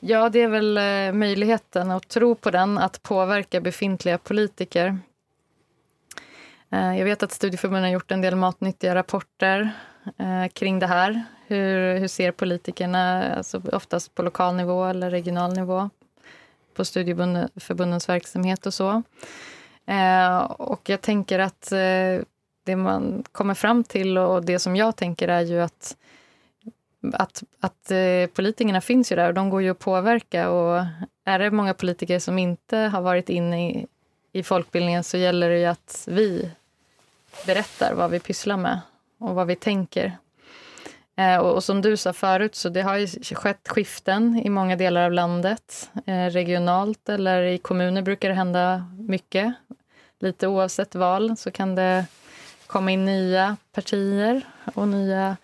Ja, 0.00 0.28
det 0.28 0.40
är 0.42 0.48
väl 0.48 0.78
eh, 0.78 1.12
möjligheten 1.12 1.90
att 1.90 2.08
tro 2.08 2.34
på 2.34 2.50
den, 2.50 2.78
att 2.78 3.02
påverka 3.02 3.60
befintliga 3.60 4.18
politiker. 4.18 4.98
Eh, 6.72 6.98
jag 6.98 7.04
vet 7.04 7.22
att 7.22 7.32
studieförbunden 7.32 7.84
har 7.84 7.90
gjort 7.90 8.10
en 8.10 8.20
del 8.20 8.36
matnyttiga 8.36 8.94
rapporter 8.94 9.70
eh, 10.18 10.48
kring 10.52 10.78
det 10.78 10.86
här. 10.86 11.24
Hur, 11.50 11.98
hur 11.98 12.08
ser 12.08 12.32
politikerna, 12.32 13.34
alltså 13.34 13.62
oftast 13.72 14.14
på 14.14 14.22
lokal 14.22 14.54
nivå 14.54 14.84
eller 14.84 15.10
regional 15.10 15.52
nivå, 15.52 15.90
på 16.74 16.84
studieförbundens 16.84 18.08
verksamhet 18.08 18.66
och 18.66 18.74
så. 18.74 19.02
Eh, 19.86 20.38
och 20.42 20.88
jag 20.88 21.00
tänker 21.00 21.38
att 21.38 21.72
eh, 21.72 22.24
det 22.64 22.76
man 22.76 23.24
kommer 23.32 23.54
fram 23.54 23.84
till 23.84 24.18
och 24.18 24.44
det 24.44 24.58
som 24.58 24.76
jag 24.76 24.96
tänker 24.96 25.28
är 25.28 25.40
ju 25.40 25.60
att 25.60 25.96
att, 27.12 27.42
att 27.60 27.90
eh, 27.90 28.26
politikerna 28.34 28.80
finns 28.80 29.12
ju 29.12 29.16
där 29.16 29.28
och 29.28 29.34
de 29.34 29.50
går 29.50 29.62
ju 29.62 29.70
att 29.70 29.78
påverka. 29.78 30.50
Och 30.50 30.84
är 31.24 31.38
det 31.38 31.50
många 31.50 31.74
politiker 31.74 32.18
som 32.18 32.38
inte 32.38 32.76
har 32.76 33.00
varit 33.00 33.28
inne 33.28 33.70
i, 33.70 33.86
i 34.32 34.42
folkbildningen 34.42 35.04
så 35.04 35.16
gäller 35.16 35.50
det 35.50 35.58
ju 35.58 35.64
att 35.64 36.04
vi 36.10 36.50
berättar 37.46 37.94
vad 37.94 38.10
vi 38.10 38.20
pysslar 38.20 38.56
med 38.56 38.80
och 39.18 39.34
vad 39.34 39.46
vi 39.46 39.56
tänker. 39.56 40.18
Eh, 41.18 41.36
och, 41.36 41.54
och 41.54 41.64
som 41.64 41.82
du 41.82 41.96
sa 41.96 42.12
förut, 42.12 42.54
så 42.54 42.68
det 42.68 42.82
har 42.82 42.96
ju 42.96 43.06
skett 43.34 43.68
skiften 43.68 44.36
i 44.44 44.50
många 44.50 44.76
delar 44.76 45.04
av 45.04 45.12
landet. 45.12 45.90
Eh, 46.06 46.26
regionalt 46.26 47.08
eller 47.08 47.42
i 47.42 47.58
kommuner 47.58 48.02
brukar 48.02 48.28
det 48.28 48.34
hända 48.34 48.84
mycket. 48.98 49.54
Lite 50.20 50.48
oavsett 50.48 50.94
val 50.94 51.36
så 51.36 51.50
kan 51.50 51.74
det 51.74 52.06
komma 52.66 52.90
in 52.90 53.04
nya 53.04 53.56
partier 53.72 54.42
och 54.74 54.88
nya 54.88 55.36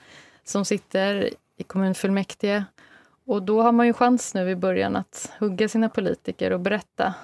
som 0.44 0.64
sitter 0.64 1.30
i 1.56 1.62
kommunfullmäktige. 1.62 2.64
Och 3.26 3.42
då 3.42 3.62
har 3.62 3.72
man 3.72 3.86
ju 3.86 3.92
chans 3.92 4.34
nu 4.34 4.50
i 4.50 4.56
början 4.56 4.96
att 4.96 5.32
hugga 5.38 5.68
sina 5.68 5.88
politiker 5.88 6.50
och 6.50 6.60
berätta 6.60 7.14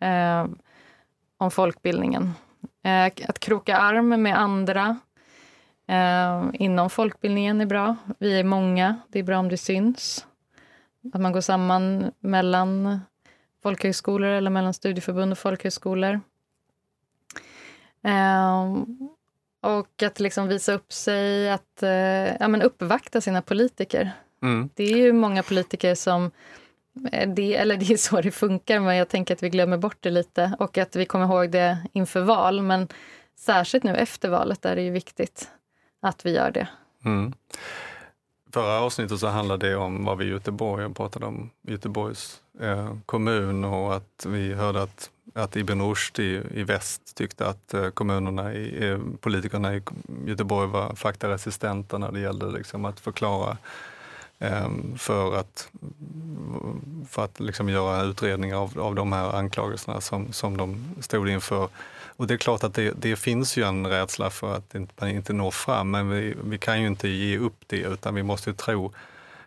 eh, 0.00 0.46
om 1.38 1.50
folkbildningen. 1.50 2.32
Eh, 2.84 3.28
att 3.28 3.38
kroka 3.38 3.76
arm 3.76 4.22
med 4.22 4.38
andra 4.38 4.98
eh, 5.88 6.44
inom 6.52 6.90
folkbildningen 6.90 7.60
är 7.60 7.66
bra. 7.66 7.96
Vi 8.18 8.40
är 8.40 8.44
många, 8.44 8.96
det 9.08 9.18
är 9.18 9.22
bra 9.22 9.38
om 9.38 9.48
det 9.48 9.56
syns. 9.56 10.26
Att 11.12 11.20
man 11.20 11.32
går 11.32 11.40
samman 11.40 12.12
mellan 12.20 13.00
folkhögskolor 13.62 14.28
eller 14.30 14.50
mellan 14.50 14.74
studieförbund 14.74 15.32
och 15.32 15.38
folkhögskolor. 15.38 16.20
Eh, 18.04 18.74
och 19.60 20.02
att 20.02 20.20
liksom 20.20 20.48
visa 20.48 20.72
upp 20.72 20.92
sig, 20.92 21.50
att 21.50 21.82
eh, 21.82 22.36
ja, 22.40 22.48
men 22.48 22.62
uppvakta 22.62 23.20
sina 23.20 23.42
politiker. 23.42 24.10
Mm. 24.42 24.70
Det 24.74 24.84
är 24.84 24.96
ju 24.96 25.12
många 25.12 25.42
politiker 25.42 25.94
som... 25.94 26.30
eh, 27.12 27.28
Det, 27.28 27.56
eller 27.56 27.76
det 27.76 27.90
är 27.92 27.96
så 27.96 28.20
det 28.20 28.30
funkar, 28.30 28.80
men 28.80 28.96
jag 28.96 29.08
tänker 29.08 29.34
att 29.34 29.42
vi 29.42 29.50
glömmer 29.50 29.76
bort 29.76 29.96
det 30.00 30.10
lite. 30.10 30.52
Och 30.58 30.78
att 30.78 30.96
vi 30.96 31.04
kommer 31.04 31.24
ihåg 31.26 31.50
det 31.50 31.78
inför 31.92 32.20
val. 32.20 32.62
Men 32.62 32.88
särskilt 33.36 33.84
nu 33.84 33.96
efter 33.96 34.28
valet 34.28 34.64
är 34.64 34.76
det 34.76 34.82
ju 34.82 34.90
viktigt 34.90 35.50
att 36.00 36.26
vi 36.26 36.34
gör 36.34 36.50
det. 36.50 36.68
Mm. 37.04 37.32
Förra 38.52 38.80
avsnittet 38.80 39.20
så 39.20 39.26
handlade 39.26 39.68
det 39.68 39.76
om 39.76 40.04
vad 40.04 40.18
vi 40.18 40.24
i 40.24 40.28
Göteborg 40.28 40.82
jag 40.82 40.96
pratade 40.96 41.26
om 41.26 41.50
Göteborgs 41.62 42.40
eh, 42.60 42.94
kommun 43.06 43.64
och 43.64 43.94
att 43.96 44.26
vi 44.26 44.54
hörde 44.54 44.82
att, 44.82 45.10
att 45.34 45.56
Ibn 45.56 45.82
Rushd 45.82 46.18
i, 46.18 46.42
i 46.54 46.62
väst 46.62 47.16
tyckte 47.16 47.46
att 47.46 47.74
eh, 47.74 47.88
kommunerna, 47.88 48.54
i, 48.54 48.88
eh, 48.88 48.98
politikerna 49.20 49.76
i 49.76 49.82
Göteborg 50.26 50.68
var 50.68 50.94
faktaresistenta 50.94 51.98
när 51.98 52.12
det 52.12 52.20
gällde 52.20 52.46
liksom 52.46 52.84
att 52.84 53.00
förklara 53.00 53.56
Ehm, 54.40 54.98
för 54.98 55.36
att, 55.36 55.70
för 57.08 57.24
att 57.24 57.40
liksom 57.40 57.68
göra 57.68 58.02
utredningar 58.02 58.56
av, 58.56 58.80
av 58.80 58.94
de 58.94 59.12
här 59.12 59.36
anklagelserna 59.36 60.00
som, 60.00 60.32
som 60.32 60.56
de 60.56 60.94
stod 61.00 61.28
inför. 61.28 61.68
Och 62.16 62.26
det 62.26 62.34
är 62.34 62.38
klart 62.38 62.64
att 62.64 62.74
det, 62.74 62.92
det 62.96 63.16
finns 63.16 63.56
ju 63.56 63.62
en 63.62 63.86
rädsla 63.86 64.30
för 64.30 64.54
att 64.54 64.74
man 65.00 65.10
inte 65.10 65.32
når 65.32 65.50
fram, 65.50 65.90
men 65.90 66.10
vi, 66.10 66.34
vi 66.44 66.58
kan 66.58 66.80
ju 66.80 66.86
inte 66.86 67.08
ge 67.08 67.38
upp 67.38 67.64
det 67.66 67.76
utan 67.76 68.14
vi 68.14 68.22
måste 68.22 68.50
ju 68.50 68.56
tro 68.56 68.92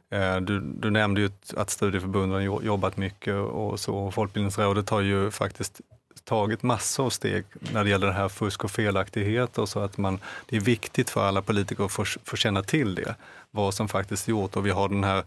eh, 0.09 0.37
du, 0.37 0.59
du 0.59 0.89
nämnde 0.89 1.21
ju 1.21 1.31
att 1.57 1.69
studieförbunden 1.69 2.43
jobbat 2.43 2.97
mycket 2.97 3.35
och 3.35 3.79
så. 3.79 4.11
Folkbildningsrådet 4.11 4.89
har 4.89 5.01
ju 5.01 5.31
faktiskt 5.31 5.81
tagit 6.23 6.63
massor 6.63 7.05
av 7.05 7.09
steg 7.09 7.45
när 7.73 7.83
det 7.83 7.89
gäller 7.89 8.07
det 8.07 8.13
här 8.13 8.29
fusk 8.29 8.63
och 8.63 8.71
felaktigheter. 8.71 9.65
Så 9.65 9.79
att 9.79 9.97
man, 9.97 10.19
det 10.45 10.55
är 10.55 10.61
viktigt 10.61 11.09
för 11.09 11.23
alla 11.23 11.41
politiker 11.41 11.85
att 11.85 11.91
få, 11.91 12.05
få 12.23 12.35
känna 12.35 12.63
till 12.63 12.95
det, 12.95 13.15
vad 13.51 13.73
som 13.73 13.87
faktiskt 13.87 14.27
gjort. 14.27 14.55
Och 14.55 14.65
vi 14.65 14.69
har 14.69 14.89
den 14.89 15.03
här 15.03 15.23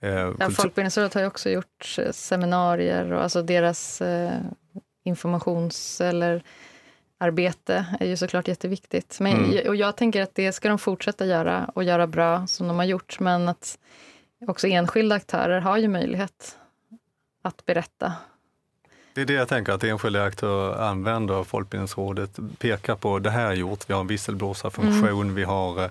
eh, 0.00 0.32
Ja, 0.38 0.50
Folkbildningsrådet 0.50 1.14
har 1.14 1.20
ju 1.20 1.26
också 1.26 1.50
gjort 1.50 1.98
eh, 1.98 2.12
seminarier 2.12 3.12
och 3.12 3.22
alltså 3.22 3.42
deras 3.42 4.00
eh, 4.00 4.32
informations 5.04 6.00
eller 6.00 6.42
arbete 7.18 7.86
är 8.00 8.06
ju 8.06 8.16
såklart 8.16 8.48
jätteviktigt. 8.48 9.20
Men, 9.20 9.32
Mm. 9.32 9.68
Och 9.68 9.76
jag 9.76 9.96
tänker 9.96 10.22
att 10.22 10.34
det 10.34 10.52
ska 10.52 10.68
de 10.68 10.78
fortsätta 10.78 11.26
göra 11.26 11.70
och 11.74 11.84
göra 11.84 12.06
bra 12.06 12.46
som 12.46 12.68
de 12.68 12.76
har 12.76 12.84
gjort. 12.84 13.20
Men 13.20 13.48
att 13.48 13.78
också 14.46 14.66
enskilda 14.66 15.16
aktörer 15.16 15.60
har 15.60 15.76
ju 15.76 15.88
möjlighet 15.88 16.58
att 17.42 17.64
berätta. 17.66 18.12
Det 19.14 19.20
är 19.20 19.26
det 19.26 19.32
jag 19.32 19.48
tänker, 19.48 19.72
att 19.72 19.84
enskilda 19.84 20.24
aktörer 20.24 20.82
använder 20.82 21.44
Folkbildningsrådet, 21.44 22.38
pekar 22.58 22.94
på 22.94 23.18
det 23.18 23.30
här 23.30 23.46
är 23.46 23.54
gjort, 23.54 23.84
vi 23.86 23.94
har 23.94 24.00
en 24.00 24.06
visselblåsarfunktion, 24.06 25.34
vi, 25.34 25.44
har, 25.44 25.84
eh, 25.84 25.90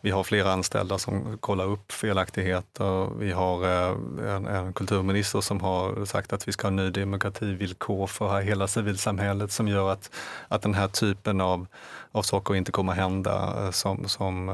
vi 0.00 0.10
har 0.10 0.24
flera 0.24 0.52
anställda 0.52 0.98
som 0.98 1.38
kollar 1.38 1.64
upp 1.64 1.92
felaktigheter, 1.92 3.18
vi 3.18 3.32
har 3.32 3.64
eh, 3.64 4.34
en, 4.34 4.46
en 4.46 4.72
kulturminister 4.72 5.40
som 5.40 5.60
har 5.60 6.04
sagt 6.04 6.32
att 6.32 6.48
vi 6.48 6.52
ska 6.52 6.66
ha 6.66 6.70
ny 6.70 6.90
demokrativillkor 6.90 8.06
för 8.06 8.40
hela 8.40 8.68
civilsamhället 8.68 9.52
som 9.52 9.68
gör 9.68 9.90
att, 9.92 10.10
att 10.48 10.62
den 10.62 10.74
här 10.74 10.88
typen 10.88 11.40
av, 11.40 11.66
av 12.12 12.22
saker 12.22 12.54
inte 12.54 12.72
kommer 12.72 12.92
hända 12.92 13.64
eh, 13.64 13.70
som, 13.70 14.08
som 14.08 14.48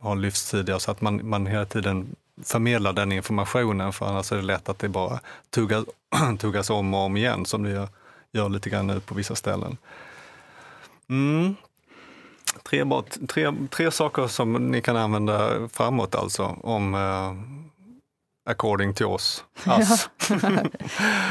har 0.00 0.16
lyfts 0.16 0.50
tidigare, 0.50 0.80
så 0.80 0.90
att 0.90 1.00
man, 1.00 1.28
man 1.28 1.46
hela 1.46 1.64
tiden 1.64 2.16
förmedlar 2.44 2.92
den 2.92 3.12
informationen 3.12 3.92
för 3.92 4.06
annars 4.06 4.32
är 4.32 4.36
det 4.36 4.42
lätt 4.42 4.68
att 4.68 4.78
det 4.78 4.88
bara 4.88 5.20
tuggas, 5.50 5.84
tuggas 6.38 6.70
om 6.70 6.94
och 6.94 7.00
om 7.00 7.16
igen 7.16 7.46
som 7.46 7.62
det 7.62 7.70
gör, 7.70 7.88
gör 8.32 8.48
lite 8.48 8.70
grann 8.70 8.86
nu 8.86 9.00
på 9.00 9.14
vissa 9.14 9.34
ställen. 9.34 9.76
Mm. 11.08 11.54
Tre, 12.62 12.84
tre, 13.28 13.52
tre 13.70 13.90
saker 13.90 14.26
som 14.26 14.52
ni 14.52 14.82
kan 14.82 14.96
använda 14.96 15.68
framåt 15.68 16.14
alltså, 16.14 16.44
om 16.62 16.94
eh, 16.94 17.32
according 18.50 18.94
to 18.94 19.12
us. 19.12 19.44
Us. 19.66 20.08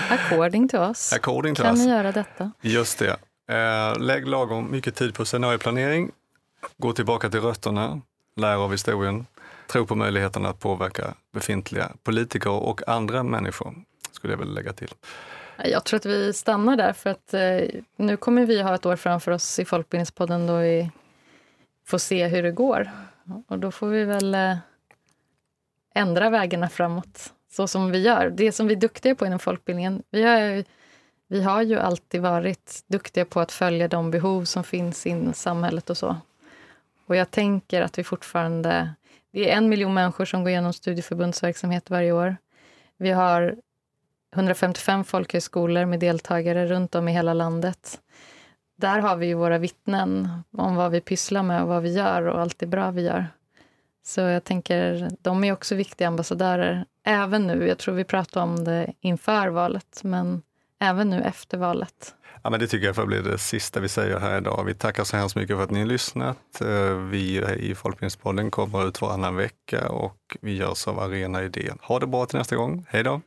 According 0.09 0.67
to 0.67 0.77
us 0.77 1.13
according 1.13 1.55
to 1.55 1.63
kan 1.63 1.75
us. 1.75 1.85
ni 1.85 1.89
göra 1.89 2.11
detta. 2.11 2.51
Just 2.61 2.99
det. 2.99 3.17
Eh, 3.55 3.99
lägg 3.99 4.27
lagom 4.27 4.71
mycket 4.71 4.95
tid 4.95 5.13
på 5.13 5.25
scenarioplanering. 5.25 6.11
Gå 6.77 6.93
tillbaka 6.93 7.29
till 7.29 7.41
rötterna. 7.41 8.01
Lär 8.35 8.55
av 8.55 8.71
historien. 8.71 9.25
Tro 9.71 9.85
på 9.85 9.95
möjligheten 9.95 10.45
att 10.45 10.59
påverka 10.59 11.13
befintliga 11.33 11.91
politiker 12.03 12.51
och 12.51 12.89
andra 12.89 13.23
människor, 13.23 13.75
skulle 14.11 14.33
jag 14.33 14.37
vilja 14.37 14.53
lägga 14.53 14.73
till. 14.73 14.89
Jag 15.63 15.83
tror 15.83 15.97
att 15.97 16.05
vi 16.05 16.33
stannar 16.33 16.77
där, 16.77 16.93
för 16.93 17.09
att 17.09 17.33
eh, 17.33 17.81
nu 17.95 18.17
kommer 18.17 18.45
vi 18.45 18.61
ha 18.61 18.75
ett 18.75 18.85
år 18.85 18.95
framför 18.95 19.31
oss 19.31 19.59
i 19.59 19.65
Folkbildningspodden 19.65 20.47
då 20.47 20.57
vi 20.57 20.91
får 21.85 21.97
se 21.97 22.27
hur 22.27 22.43
det 22.43 22.51
går. 22.51 22.91
Och 23.47 23.59
då 23.59 23.71
får 23.71 23.87
vi 23.87 24.05
väl 24.05 24.35
eh, 24.35 24.57
ändra 25.95 26.29
vägarna 26.29 26.69
framåt, 26.69 27.33
så 27.51 27.67
som 27.67 27.91
vi 27.91 27.99
gör. 27.99 28.29
Det 28.29 28.51
som 28.51 28.67
vi 28.67 28.73
är 28.73 28.79
duktiga 28.79 29.15
på 29.15 29.25
inom 29.25 29.39
folkbildningen. 29.39 30.03
Vi 30.09 30.23
har, 30.23 30.63
vi 31.27 31.43
har 31.43 31.61
ju 31.61 31.79
alltid 31.79 32.21
varit 32.21 32.83
duktiga 32.87 33.25
på 33.25 33.39
att 33.39 33.51
följa 33.51 33.87
de 33.87 34.11
behov 34.11 34.45
som 34.45 34.63
finns 34.63 35.07
i 35.07 35.33
samhället 35.33 35.89
och 35.89 35.97
så. 35.97 36.15
Och 37.11 37.17
jag 37.17 37.31
tänker 37.31 37.81
att 37.81 37.99
vi 37.99 38.03
fortfarande... 38.03 38.93
Det 39.31 39.51
är 39.51 39.57
en 39.57 39.69
miljon 39.69 39.93
människor 39.93 40.25
som 40.25 40.43
går 40.43 40.49
igenom 40.49 40.73
studieförbundsverksamhet 40.73 41.89
varje 41.89 42.11
år. 42.11 42.37
Vi 42.97 43.11
har 43.11 43.55
155 44.35 45.03
folkhögskolor 45.03 45.85
med 45.85 45.99
deltagare 45.99 46.67
runt 46.67 46.95
om 46.95 47.07
i 47.07 47.11
hela 47.11 47.33
landet. 47.33 47.99
där 48.77 48.99
har 48.99 49.15
vi 49.15 49.25
ju 49.25 49.33
våra 49.33 49.57
vittnen 49.57 50.29
om 50.51 50.75
vad 50.75 50.91
vi 50.91 51.01
pysslar 51.01 51.43
med 51.43 51.61
och 51.61 51.67
vad 51.67 51.83
vi 51.83 51.93
gör 51.93 52.27
och 52.27 52.41
allt 52.41 52.59
det 52.59 52.67
bra 52.67 52.91
vi 52.91 53.01
gör. 53.01 53.27
Så 54.03 54.21
jag 54.21 54.43
tänker, 54.43 55.09
de 55.21 55.43
är 55.43 55.53
också 55.53 55.75
viktiga 55.75 56.07
ambassadörer, 56.07 56.85
även 57.05 57.47
nu. 57.47 57.67
Jag 57.67 57.77
tror 57.77 57.95
vi 57.95 58.03
pratade 58.03 58.43
om 58.43 58.63
det 58.63 58.93
inför 58.99 59.47
valet, 59.47 60.01
men 60.03 60.41
även 60.81 61.09
nu 61.09 61.21
efter 61.21 61.57
valet. 61.57 62.15
Ja, 62.43 62.49
men 62.49 62.59
det 62.59 62.67
tycker 62.67 62.85
jag 62.87 62.95
får 62.95 63.05
bli 63.05 63.21
det 63.21 63.37
sista 63.37 63.79
vi 63.79 63.89
säger 63.89 64.19
här 64.19 64.37
idag. 64.37 64.63
Vi 64.63 64.73
tackar 64.73 65.03
så 65.03 65.17
hemskt 65.17 65.35
mycket 65.35 65.55
för 65.55 65.63
att 65.63 65.71
ni 65.71 65.79
har 65.79 65.85
lyssnat. 65.85 66.61
Eh, 66.61 66.95
vi 66.95 67.41
i 67.57 67.75
Folkbildningspodden 67.75 68.51
kommer 68.51 68.87
ut 68.87 69.01
varannan 69.01 69.35
vecka 69.35 69.89
och 69.89 70.37
vi 70.41 70.55
görs 70.55 70.87
av 70.87 70.99
Arena 70.99 71.43
Idé. 71.43 71.71
Ha 71.81 71.99
det 71.99 72.07
bra 72.07 72.25
till 72.25 72.37
nästa 72.37 72.55
gång. 72.55 72.85
Hej 72.89 73.03
då! 73.03 73.21